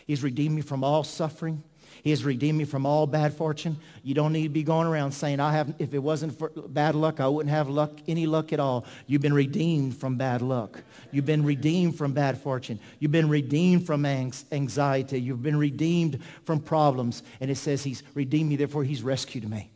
He's 0.08 0.24
redeemed 0.24 0.56
me 0.56 0.62
from 0.62 0.84
all 0.84 1.04
suffering. 1.04 1.64
He 2.04 2.10
has 2.10 2.24
redeemed 2.24 2.58
me 2.58 2.66
from 2.66 2.86
all 2.86 3.06
bad 3.06 3.34
fortune. 3.34 3.78
You 4.04 4.16
don't 4.16 4.34
need 4.34 4.44
to 4.44 4.50
be 4.50 4.64
going 4.64 4.88
around 4.88 5.12
saying, 5.12 5.40
I 5.40 5.52
have, 5.52 5.76
if 5.78 5.94
it 5.94 6.00
wasn't 6.00 6.38
for 6.38 6.50
bad 6.50 6.96
luck, 6.96 7.20
I 7.20 7.28
wouldn't 7.28 7.54
have 7.54 7.70
luck, 7.70 7.92
any 8.08 8.26
luck 8.26 8.54
at 8.54 8.60
all. 8.60 8.86
You've 9.06 9.22
been 9.22 9.34
redeemed 9.34 9.96
from 9.96 10.16
bad 10.16 10.42
luck. 10.42 10.82
You've 11.12 11.26
been 11.26 11.46
redeemed 11.46 11.98
from 11.98 12.14
bad 12.14 12.40
fortune. 12.40 12.80
You've 13.00 13.12
been 13.12 13.30
redeemed 13.30 13.86
from 13.86 14.06
anxiety. 14.06 15.22
You've 15.22 15.44
been 15.44 15.58
redeemed 15.58 16.20
from 16.46 16.60
problems. 16.62 17.22
And 17.40 17.52
it 17.52 17.58
says 17.58 17.84
he's 17.84 18.02
redeemed 18.16 18.50
me, 18.50 18.56
therefore 18.56 18.84
he's 18.84 19.04
rescued 19.04 19.48
me. 19.48 19.70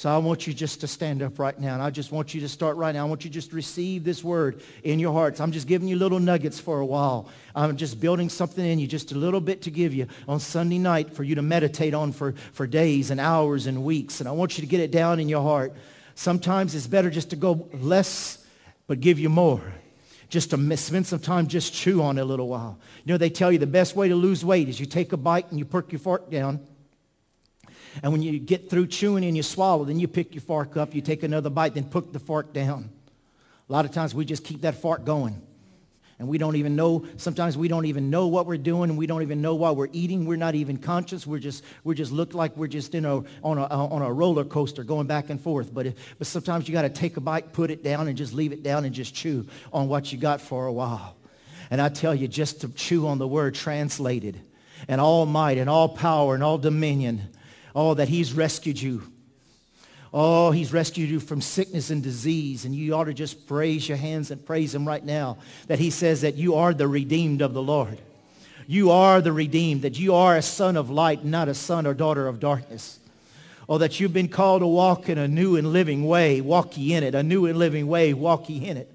So 0.00 0.08
I 0.08 0.16
want 0.16 0.46
you 0.46 0.54
just 0.54 0.80
to 0.80 0.86
stand 0.86 1.20
up 1.20 1.38
right 1.38 1.60
now. 1.60 1.74
And 1.74 1.82
I 1.82 1.90
just 1.90 2.10
want 2.10 2.32
you 2.32 2.40
to 2.40 2.48
start 2.48 2.78
right 2.78 2.94
now. 2.94 3.04
I 3.04 3.08
want 3.10 3.22
you 3.22 3.28
just 3.28 3.52
receive 3.52 4.02
this 4.02 4.24
word 4.24 4.62
in 4.82 4.98
your 4.98 5.12
hearts. 5.12 5.40
I'm 5.40 5.52
just 5.52 5.66
giving 5.66 5.88
you 5.88 5.96
little 5.96 6.18
nuggets 6.18 6.58
for 6.58 6.80
a 6.80 6.86
while. 6.86 7.28
I'm 7.54 7.76
just 7.76 8.00
building 8.00 8.30
something 8.30 8.64
in 8.64 8.78
you, 8.78 8.86
just 8.86 9.12
a 9.12 9.14
little 9.14 9.42
bit 9.42 9.60
to 9.60 9.70
give 9.70 9.92
you 9.92 10.06
on 10.26 10.40
Sunday 10.40 10.78
night 10.78 11.12
for 11.12 11.22
you 11.22 11.34
to 11.34 11.42
meditate 11.42 11.92
on 11.92 12.12
for, 12.12 12.32
for 12.54 12.66
days 12.66 13.10
and 13.10 13.20
hours 13.20 13.66
and 13.66 13.84
weeks. 13.84 14.20
And 14.20 14.28
I 14.30 14.32
want 14.32 14.56
you 14.56 14.62
to 14.62 14.66
get 14.66 14.80
it 14.80 14.90
down 14.90 15.20
in 15.20 15.28
your 15.28 15.42
heart. 15.42 15.74
Sometimes 16.14 16.74
it's 16.74 16.86
better 16.86 17.10
just 17.10 17.28
to 17.28 17.36
go 17.36 17.68
less, 17.74 18.42
but 18.86 19.00
give 19.00 19.18
you 19.18 19.28
more 19.28 19.60
just 20.30 20.48
to 20.48 20.76
spend 20.78 21.06
some 21.06 21.18
time 21.18 21.46
just 21.46 21.74
chew 21.74 22.00
on 22.00 22.16
it 22.16 22.22
a 22.22 22.24
little 22.24 22.48
while. 22.48 22.78
You 23.04 23.12
know, 23.12 23.18
they 23.18 23.28
tell 23.28 23.52
you 23.52 23.58
the 23.58 23.66
best 23.66 23.94
way 23.94 24.08
to 24.08 24.14
lose 24.14 24.46
weight 24.46 24.70
is 24.70 24.80
you 24.80 24.86
take 24.86 25.12
a 25.12 25.18
bite 25.18 25.50
and 25.50 25.58
you 25.58 25.66
perk 25.66 25.92
your 25.92 25.98
fork 25.98 26.30
down 26.30 26.66
and 28.02 28.12
when 28.12 28.22
you 28.22 28.38
get 28.38 28.70
through 28.70 28.86
chewing 28.86 29.24
and 29.24 29.36
you 29.36 29.42
swallow, 29.42 29.84
then 29.84 29.98
you 29.98 30.08
pick 30.08 30.34
your 30.34 30.42
fork 30.42 30.76
up, 30.76 30.94
you 30.94 31.00
take 31.00 31.22
another 31.22 31.50
bite, 31.50 31.74
then 31.74 31.84
put 31.84 32.12
the 32.12 32.18
fork 32.18 32.52
down. 32.52 32.90
A 33.68 33.72
lot 33.72 33.84
of 33.84 33.92
times 33.92 34.14
we 34.14 34.24
just 34.24 34.44
keep 34.44 34.62
that 34.62 34.76
fork 34.76 35.04
going. 35.04 35.40
And 36.18 36.28
we 36.28 36.36
don't 36.36 36.56
even 36.56 36.76
know, 36.76 37.06
sometimes 37.16 37.56
we 37.56 37.66
don't 37.66 37.86
even 37.86 38.10
know 38.10 38.26
what 38.26 38.44
we're 38.44 38.58
doing 38.58 38.94
we 38.94 39.06
don't 39.06 39.22
even 39.22 39.40
know 39.40 39.54
why 39.54 39.70
we're 39.70 39.88
eating. 39.92 40.26
We're 40.26 40.36
not 40.36 40.54
even 40.54 40.76
conscious. 40.76 41.26
We're 41.26 41.38
just, 41.38 41.64
we 41.82 41.94
just 41.94 42.12
look 42.12 42.34
like 42.34 42.54
we're 42.58 42.66
just 42.66 42.94
in 42.94 43.06
a, 43.06 43.24
on, 43.42 43.56
a, 43.56 43.64
on 43.66 44.02
a 44.02 44.12
roller 44.12 44.44
coaster 44.44 44.84
going 44.84 45.06
back 45.06 45.30
and 45.30 45.40
forth. 45.40 45.72
But, 45.72 45.86
if, 45.86 46.18
but 46.18 46.26
sometimes 46.26 46.68
you 46.68 46.74
got 46.74 46.82
to 46.82 46.90
take 46.90 47.16
a 47.16 47.22
bite, 47.22 47.54
put 47.54 47.70
it 47.70 47.82
down 47.82 48.06
and 48.06 48.18
just 48.18 48.34
leave 48.34 48.52
it 48.52 48.62
down 48.62 48.84
and 48.84 48.94
just 48.94 49.14
chew 49.14 49.46
on 49.72 49.88
what 49.88 50.12
you 50.12 50.18
got 50.18 50.42
for 50.42 50.66
a 50.66 50.72
while. 50.72 51.16
And 51.70 51.80
I 51.80 51.88
tell 51.88 52.14
you, 52.14 52.28
just 52.28 52.60
to 52.60 52.68
chew 52.68 53.06
on 53.06 53.16
the 53.16 53.26
word 53.26 53.54
translated 53.54 54.38
and 54.88 55.00
all 55.00 55.24
might 55.24 55.56
and 55.56 55.70
all 55.70 55.88
power 55.88 56.34
and 56.34 56.42
all 56.42 56.58
dominion 56.58 57.30
Oh, 57.74 57.94
that 57.94 58.08
he's 58.08 58.32
rescued 58.32 58.80
you. 58.80 59.02
Oh, 60.12 60.50
he's 60.50 60.72
rescued 60.72 61.08
you 61.08 61.20
from 61.20 61.40
sickness 61.40 61.90
and 61.90 62.02
disease. 62.02 62.64
And 62.64 62.74
you 62.74 62.94
ought 62.94 63.04
to 63.04 63.14
just 63.14 63.46
praise 63.46 63.88
your 63.88 63.98
hands 63.98 64.30
and 64.30 64.44
praise 64.44 64.74
him 64.74 64.86
right 64.86 65.04
now 65.04 65.38
that 65.68 65.78
he 65.78 65.90
says 65.90 66.22
that 66.22 66.34
you 66.34 66.56
are 66.56 66.74
the 66.74 66.88
redeemed 66.88 67.42
of 67.42 67.54
the 67.54 67.62
Lord. 67.62 67.98
You 68.66 68.90
are 68.90 69.20
the 69.20 69.32
redeemed, 69.32 69.82
that 69.82 69.98
you 69.98 70.14
are 70.14 70.36
a 70.36 70.42
son 70.42 70.76
of 70.76 70.90
light, 70.90 71.24
not 71.24 71.48
a 71.48 71.54
son 71.54 71.86
or 71.86 71.94
daughter 71.94 72.26
of 72.26 72.40
darkness. 72.40 72.98
Oh, 73.68 73.78
that 73.78 74.00
you've 74.00 74.12
been 74.12 74.28
called 74.28 74.62
to 74.62 74.66
walk 74.66 75.08
in 75.08 75.16
a 75.16 75.28
new 75.28 75.56
and 75.56 75.72
living 75.72 76.04
way. 76.04 76.40
Walk 76.40 76.76
ye 76.76 76.94
in 76.94 77.04
it. 77.04 77.14
A 77.14 77.22
new 77.22 77.46
and 77.46 77.58
living 77.58 77.86
way. 77.86 78.12
Walk 78.14 78.48
ye 78.48 78.66
in 78.66 78.76
it. 78.76 78.92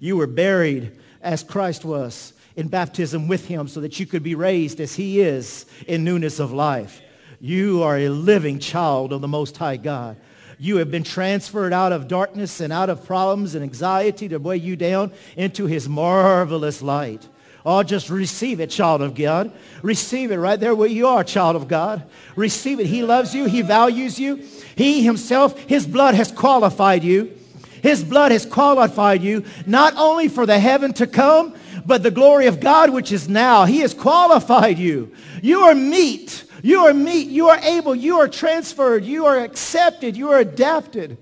You 0.00 0.16
were 0.16 0.26
buried 0.26 0.96
as 1.20 1.42
Christ 1.42 1.84
was 1.84 2.32
in 2.56 2.68
baptism 2.68 3.26
with 3.26 3.46
him 3.46 3.66
so 3.66 3.80
that 3.80 3.98
you 3.98 4.06
could 4.06 4.22
be 4.22 4.36
raised 4.36 4.80
as 4.80 4.94
he 4.94 5.20
is 5.20 5.66
in 5.88 6.04
newness 6.04 6.38
of 6.38 6.52
life. 6.52 7.00
You 7.44 7.82
are 7.82 7.98
a 7.98 8.08
living 8.08 8.58
child 8.58 9.12
of 9.12 9.20
the 9.20 9.28
Most 9.28 9.58
High 9.58 9.76
God. 9.76 10.16
You 10.58 10.78
have 10.78 10.90
been 10.90 11.04
transferred 11.04 11.74
out 11.74 11.92
of 11.92 12.08
darkness 12.08 12.58
and 12.62 12.72
out 12.72 12.88
of 12.88 13.04
problems 13.04 13.54
and 13.54 13.62
anxiety 13.62 14.30
to 14.30 14.38
weigh 14.38 14.56
you 14.56 14.76
down 14.76 15.12
into 15.36 15.66
his 15.66 15.86
marvelous 15.86 16.80
light. 16.80 17.28
Oh, 17.66 17.82
just 17.82 18.08
receive 18.08 18.60
it, 18.60 18.70
child 18.70 19.02
of 19.02 19.14
God. 19.14 19.52
Receive 19.82 20.30
it 20.30 20.38
right 20.38 20.58
there 20.58 20.74
where 20.74 20.88
you 20.88 21.06
are, 21.06 21.22
child 21.22 21.54
of 21.54 21.68
God. 21.68 22.06
Receive 22.34 22.80
it. 22.80 22.86
He 22.86 23.02
loves 23.02 23.34
you. 23.34 23.44
He 23.44 23.60
values 23.60 24.18
you. 24.18 24.36
He 24.74 25.02
himself, 25.02 25.58
his 25.64 25.86
blood 25.86 26.14
has 26.14 26.32
qualified 26.32 27.04
you. 27.04 27.38
His 27.82 28.02
blood 28.02 28.32
has 28.32 28.46
qualified 28.46 29.20
you 29.20 29.44
not 29.66 29.92
only 29.98 30.28
for 30.28 30.46
the 30.46 30.58
heaven 30.58 30.94
to 30.94 31.06
come, 31.06 31.54
but 31.84 32.02
the 32.02 32.10
glory 32.10 32.46
of 32.46 32.60
God 32.60 32.88
which 32.88 33.12
is 33.12 33.28
now. 33.28 33.66
He 33.66 33.80
has 33.80 33.92
qualified 33.92 34.78
you. 34.78 35.12
You 35.42 35.60
are 35.64 35.74
meet 35.74 36.44
you 36.64 36.86
are 36.86 36.94
meet. 36.94 37.28
You 37.28 37.50
are 37.50 37.58
able. 37.58 37.94
You 37.94 38.20
are 38.20 38.28
transferred. 38.28 39.04
You 39.04 39.26
are 39.26 39.38
accepted. 39.38 40.16
You 40.16 40.30
are 40.30 40.38
adapted 40.38 41.18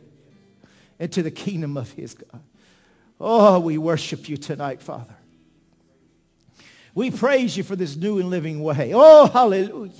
into 1.00 1.20
the 1.20 1.32
kingdom 1.32 1.76
of 1.76 1.90
his 1.90 2.14
God. 2.14 2.40
Oh, 3.20 3.58
we 3.58 3.76
worship 3.76 4.28
you 4.28 4.36
tonight, 4.36 4.80
Father. 4.80 5.16
We 6.94 7.10
praise 7.10 7.56
you 7.56 7.64
for 7.64 7.74
this 7.74 7.96
new 7.96 8.20
and 8.20 8.30
living 8.30 8.62
way. 8.62 8.92
Oh, 8.94 9.26
hallelujah. 9.26 9.90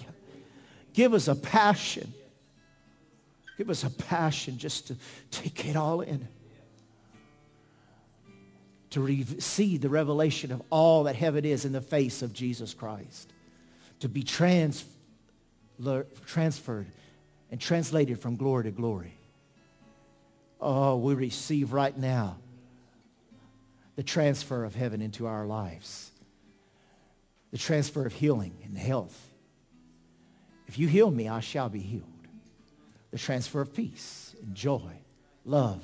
Give 0.92 1.12
us 1.12 1.26
a 1.26 1.34
passion. 1.34 2.14
Give 3.58 3.68
us 3.68 3.82
a 3.82 3.90
passion 3.90 4.58
just 4.58 4.86
to 4.86 4.96
take 5.32 5.66
it 5.66 5.74
all 5.74 6.02
in. 6.02 6.28
To 8.90 9.00
receive 9.00 9.80
the 9.80 9.88
revelation 9.88 10.52
of 10.52 10.62
all 10.70 11.02
that 11.04 11.16
heaven 11.16 11.44
is 11.44 11.64
in 11.64 11.72
the 11.72 11.80
face 11.80 12.22
of 12.22 12.32
Jesus 12.32 12.74
Christ. 12.74 13.32
To 13.98 14.08
be 14.08 14.22
transformed 14.22 14.91
transferred 16.26 16.86
and 17.50 17.60
translated 17.60 18.20
from 18.20 18.36
glory 18.36 18.64
to 18.64 18.70
glory. 18.70 19.14
Oh, 20.60 20.96
we 20.96 21.14
receive 21.14 21.72
right 21.72 21.96
now 21.96 22.36
the 23.96 24.02
transfer 24.02 24.64
of 24.64 24.74
heaven 24.74 25.02
into 25.02 25.26
our 25.26 25.46
lives. 25.46 26.10
The 27.50 27.58
transfer 27.58 28.06
of 28.06 28.12
healing 28.12 28.54
and 28.64 28.78
health. 28.78 29.18
If 30.68 30.78
you 30.78 30.88
heal 30.88 31.10
me, 31.10 31.28
I 31.28 31.40
shall 31.40 31.68
be 31.68 31.80
healed. 31.80 32.06
The 33.10 33.18
transfer 33.18 33.60
of 33.60 33.74
peace 33.74 34.34
and 34.42 34.54
joy, 34.54 34.92
love. 35.44 35.82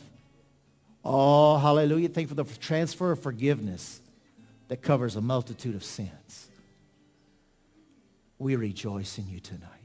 Oh, 1.04 1.58
hallelujah. 1.58 2.08
Thank 2.08 2.30
you 2.30 2.34
for 2.34 2.42
the 2.42 2.58
transfer 2.58 3.12
of 3.12 3.20
forgiveness 3.20 4.00
that 4.68 4.80
covers 4.80 5.16
a 5.16 5.20
multitude 5.20 5.74
of 5.74 5.84
sins. 5.84 6.48
We 8.38 8.56
rejoice 8.56 9.18
in 9.18 9.28
you 9.28 9.40
tonight. 9.40 9.77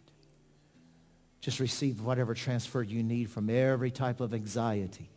Just 1.44 1.60
receive 1.60 2.00
whatever 2.00 2.34
transfer 2.34 2.82
you 2.82 3.04
need 3.04 3.30
from 3.30 3.50
every 3.50 3.92
type 3.92 4.22
of 4.22 4.34
anxiety. 4.34 5.10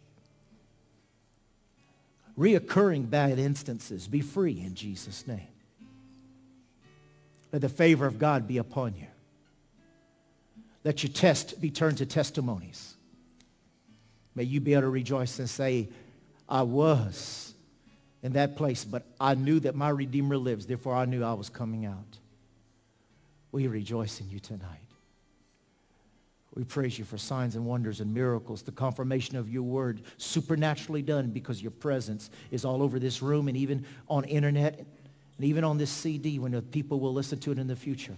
Reoccurring 2.37 3.09
bad 3.09 3.39
instances, 3.39 4.09
be 4.09 4.23
free 4.23 4.61
in 4.61 4.75
Jesus' 4.75 5.25
name. 5.29 5.47
Let 7.53 7.62
the 7.62 7.69
favor 7.69 8.07
of 8.07 8.19
God 8.19 8.49
be 8.49 8.59
upon 8.59 8.97
you. 8.97 9.07
Let 10.83 11.05
your 11.05 11.12
test 11.12 11.61
be 11.61 11.71
turned 11.71 11.99
to 11.99 12.07
testimonies. 12.07 12.97
May 14.35 14.43
you 14.43 14.61
be 14.61 14.73
able 14.73 14.83
to 14.83 14.89
rejoice 14.89 15.39
and 15.39 15.49
say, 15.49 15.89
I 16.49 16.62
was 16.62 17.55
in 18.25 18.33
that 18.33 18.57
place, 18.57 18.85
but 18.85 19.05
I 19.21 19.37
knew 19.37 19.61
that 19.61 19.77
my 19.77 19.91
Redeemer 19.91 20.37
lives. 20.37 20.67
Therefore, 20.67 20.97
I 20.97 21.05
knew 21.05 21.23
I 21.23 21.35
was 21.35 21.51
coming 21.51 21.87
out. 21.87 22.19
We 23.53 23.69
rejoice 23.69 24.21
in 24.21 24.29
you 24.29 24.41
tonight. 24.41 24.86
We 26.57 26.64
praise 26.64 26.99
you 26.99 27.05
for 27.05 27.19
signs 27.19 27.55
and 27.55 27.66
wonders 27.66 28.01
and 28.01 28.14
miracles, 28.14 28.62
the 28.62 28.73
confirmation 28.73 29.37
of 29.37 29.51
your 29.51 29.62
word 29.62 30.01
supernaturally 30.16 31.03
done 31.03 31.29
because 31.29 31.61
your 31.61 31.71
presence 31.71 32.31
is 32.51 32.64
all 32.64 32.83
over 32.83 32.99
this 32.99 33.21
room 33.21 33.49
and 33.49 33.57
even 33.59 33.85
on 34.09 34.25
internet 34.25 34.79
and 34.79 35.45
even 35.47 35.64
on 35.64 35.77
this 35.77 35.90
CD 35.90 36.38
when 36.38 36.53
the 36.53 36.62
people 36.62 36.99
will 36.99 37.12
listen 37.12 37.38
to 37.40 37.53
it 37.53 37.59
in 37.59 37.66
the 37.66 37.77
future. 37.77 38.16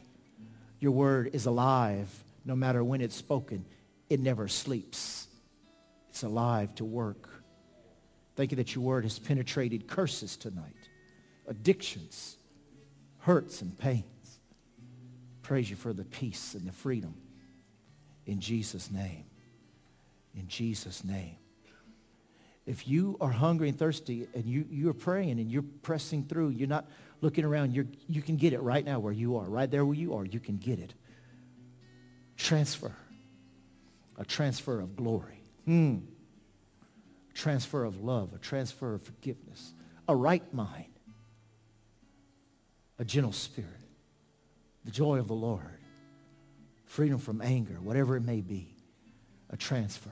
Your 0.79 0.93
word 0.93 1.35
is 1.35 1.47
alive 1.47 2.09
no 2.45 2.55
matter 2.55 2.85
when 2.85 3.01
it's 3.01 3.17
spoken. 3.17 3.65
It 4.09 4.21
never 4.21 4.47
sleeps. 4.47 5.27
It's 6.09 6.23
alive 6.23 6.73
to 6.77 6.85
work. 6.85 7.29
Thank 8.37 8.53
you 8.53 8.57
that 8.59 8.73
your 8.73 8.85
word 8.85 9.03
has 9.03 9.19
penetrated 9.19 9.89
curses 9.89 10.37
tonight, 10.37 10.89
addictions, 11.49 12.37
hurts 13.19 13.63
and 13.63 13.77
pains. 13.77 14.39
Praise 15.43 15.69
you 15.69 15.75
for 15.75 15.93
the 15.93 16.05
peace 16.05 16.55
and 16.55 16.65
the 16.65 16.73
freedom 16.73 17.17
in 18.29 18.41
Jesus' 18.41 18.91
name. 18.91 19.25
In 20.37 20.47
Jesus' 20.47 21.03
name. 21.03 21.37
If 22.67 22.87
you 22.87 23.17
are 23.21 23.31
hungry 23.31 23.71
and 23.71 23.79
thirsty 23.79 24.29
and 24.35 24.45
you, 24.45 24.67
you're 24.71 24.93
praying 24.93 25.41
and 25.41 25.51
you're 25.51 25.65
pressing 25.83 26.25
through, 26.25 26.51
you're 26.51 26.69
not 26.69 26.87
looking 27.23 27.45
around, 27.45 27.73
you're, 27.73 27.87
you 28.07 28.21
can 28.21 28.37
get 28.37 28.53
it 28.53 28.61
right 28.61 28.85
now 28.85 29.01
where 29.01 29.15
you 29.15 29.39
are. 29.39 29.47
Right 29.47 29.69
there 29.69 29.85
where 29.87 29.97
you 29.97 30.15
are, 30.15 30.27
you 30.27 30.39
can 30.39 30.59
get 30.59 30.79
it. 30.79 30.93
Transfer. 32.37 32.95
A 34.19 34.25
transfer 34.27 34.79
of 34.79 34.95
glory. 34.95 35.43
Hmm. 35.65 35.99
Transfer 37.33 37.85
of 37.85 38.03
love. 38.05 38.35
A 38.35 38.39
transfer 38.39 38.95
of 38.95 39.03
forgiveness. 39.03 39.73
A 40.07 40.15
right 40.15 40.53
mind. 40.53 40.93
A 42.99 43.05
gentle 43.07 43.33
spirit. 43.33 43.71
The 44.85 44.91
joy 44.91 45.19
of 45.19 45.29
the 45.29 45.35
Lord. 45.35 45.78
Freedom 46.89 47.19
from 47.19 47.41
anger, 47.43 47.79
whatever 47.81 48.17
it 48.17 48.23
may 48.23 48.41
be. 48.41 48.75
A 49.51 49.57
transfer. 49.57 50.11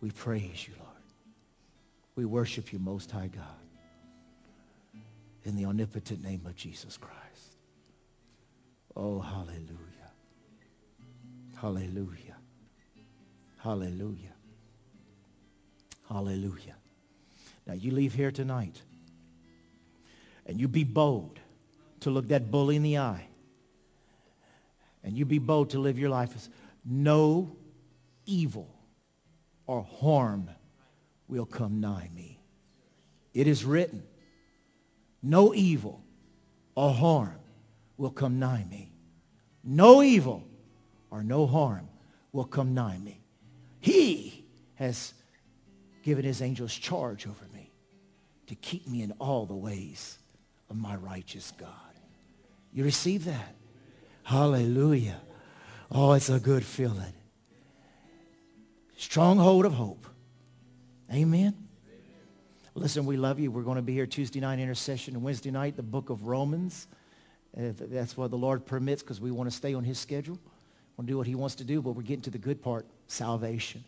We 0.00 0.10
praise 0.10 0.66
you, 0.66 0.74
Lord. 0.78 0.88
We 2.14 2.24
worship 2.24 2.72
you, 2.72 2.78
Most 2.78 3.10
High 3.10 3.28
God. 3.28 5.02
In 5.44 5.56
the 5.56 5.66
omnipotent 5.66 6.22
name 6.22 6.42
of 6.46 6.56
Jesus 6.56 6.96
Christ. 6.96 7.56
Oh, 8.96 9.20
hallelujah. 9.20 9.68
Hallelujah. 11.56 12.36
Hallelujah. 13.58 14.34
Hallelujah. 16.08 16.76
Now 17.66 17.74
you 17.74 17.90
leave 17.90 18.14
here 18.14 18.30
tonight 18.30 18.80
and 20.46 20.60
you 20.60 20.68
be 20.68 20.84
bold 20.84 21.38
to 22.00 22.10
look 22.10 22.28
that 22.28 22.50
bully 22.50 22.76
in 22.76 22.82
the 22.82 22.98
eye. 22.98 23.26
And 25.08 25.16
you 25.16 25.24
be 25.24 25.38
bold 25.38 25.70
to 25.70 25.78
live 25.78 25.98
your 25.98 26.10
life 26.10 26.36
as 26.36 26.50
no 26.84 27.56
evil 28.26 28.68
or 29.66 29.82
harm 29.82 30.50
will 31.28 31.46
come 31.46 31.80
nigh 31.80 32.10
me. 32.14 32.38
It 33.32 33.46
is 33.46 33.64
written, 33.64 34.02
no 35.22 35.54
evil 35.54 36.04
or 36.74 36.92
harm 36.92 37.38
will 37.96 38.10
come 38.10 38.38
nigh 38.38 38.66
me. 38.68 38.92
No 39.64 40.02
evil 40.02 40.44
or 41.10 41.24
no 41.24 41.46
harm 41.46 41.88
will 42.32 42.44
come 42.44 42.74
nigh 42.74 42.98
me. 42.98 43.22
He 43.80 44.44
has 44.74 45.14
given 46.02 46.26
his 46.26 46.42
angels 46.42 46.74
charge 46.74 47.26
over 47.26 47.46
me 47.54 47.72
to 48.48 48.54
keep 48.56 48.86
me 48.86 49.00
in 49.00 49.12
all 49.12 49.46
the 49.46 49.56
ways 49.56 50.18
of 50.68 50.76
my 50.76 50.96
righteous 50.96 51.50
God. 51.58 51.70
You 52.74 52.84
receive 52.84 53.24
that? 53.24 53.54
Hallelujah. 54.28 55.22
Oh, 55.90 56.12
it's 56.12 56.28
a 56.28 56.38
good 56.38 56.62
feeling. 56.62 57.14
Stronghold 58.98 59.64
of 59.64 59.72
hope. 59.72 60.06
Amen. 61.10 61.54
Listen, 62.74 63.06
we 63.06 63.16
love 63.16 63.40
you. 63.40 63.50
We're 63.50 63.62
going 63.62 63.76
to 63.76 63.82
be 63.82 63.94
here 63.94 64.04
Tuesday 64.04 64.38
night 64.38 64.58
intercession 64.58 65.14
and 65.14 65.24
Wednesday 65.24 65.50
night, 65.50 65.76
the 65.76 65.82
book 65.82 66.10
of 66.10 66.26
Romans. 66.26 66.88
Uh, 67.56 67.72
that's 67.74 68.18
what 68.18 68.30
the 68.30 68.36
Lord 68.36 68.66
permits 68.66 69.02
because 69.02 69.18
we 69.18 69.30
want 69.30 69.48
to 69.50 69.56
stay 69.56 69.72
on 69.72 69.82
his 69.82 69.98
schedule. 69.98 70.38
Want 70.98 71.08
to 71.08 71.12
do 71.14 71.16
what 71.16 71.26
he 71.26 71.34
wants 71.34 71.54
to 71.54 71.64
do, 71.64 71.80
but 71.80 71.92
we're 71.92 72.02
getting 72.02 72.20
to 72.20 72.30
the 72.30 72.36
good 72.36 72.62
part, 72.62 72.84
salvation. 73.06 73.82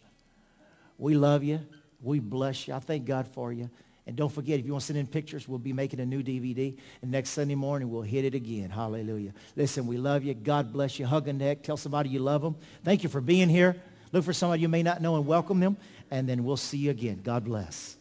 We 0.96 1.16
love 1.16 1.44
you. 1.44 1.60
We 2.00 2.18
bless 2.18 2.66
you. 2.66 2.72
I 2.72 2.78
thank 2.78 3.04
God 3.04 3.28
for 3.28 3.52
you. 3.52 3.68
And 4.10 4.16
don't 4.16 4.32
forget, 4.32 4.58
if 4.58 4.66
you 4.66 4.72
want 4.72 4.80
to 4.80 4.86
send 4.88 4.98
in 4.98 5.06
pictures, 5.06 5.46
we'll 5.46 5.60
be 5.60 5.72
making 5.72 6.00
a 6.00 6.04
new 6.04 6.20
DVD. 6.20 6.76
And 7.00 7.12
next 7.12 7.30
Sunday 7.30 7.54
morning, 7.54 7.88
we'll 7.88 8.02
hit 8.02 8.24
it 8.24 8.34
again. 8.34 8.68
Hallelujah. 8.68 9.32
Listen, 9.54 9.86
we 9.86 9.98
love 9.98 10.24
you. 10.24 10.34
God 10.34 10.72
bless 10.72 10.98
you. 10.98 11.06
Hug 11.06 11.28
a 11.28 11.32
neck. 11.32 11.62
Tell 11.62 11.76
somebody 11.76 12.08
you 12.08 12.18
love 12.18 12.42
them. 12.42 12.56
Thank 12.82 13.04
you 13.04 13.08
for 13.08 13.20
being 13.20 13.48
here. 13.48 13.80
Look 14.10 14.24
for 14.24 14.32
somebody 14.32 14.62
you 14.62 14.68
may 14.68 14.82
not 14.82 15.00
know 15.00 15.14
and 15.14 15.28
welcome 15.28 15.60
them. 15.60 15.76
And 16.10 16.28
then 16.28 16.42
we'll 16.42 16.56
see 16.56 16.78
you 16.78 16.90
again. 16.90 17.20
God 17.22 17.44
bless. 17.44 17.99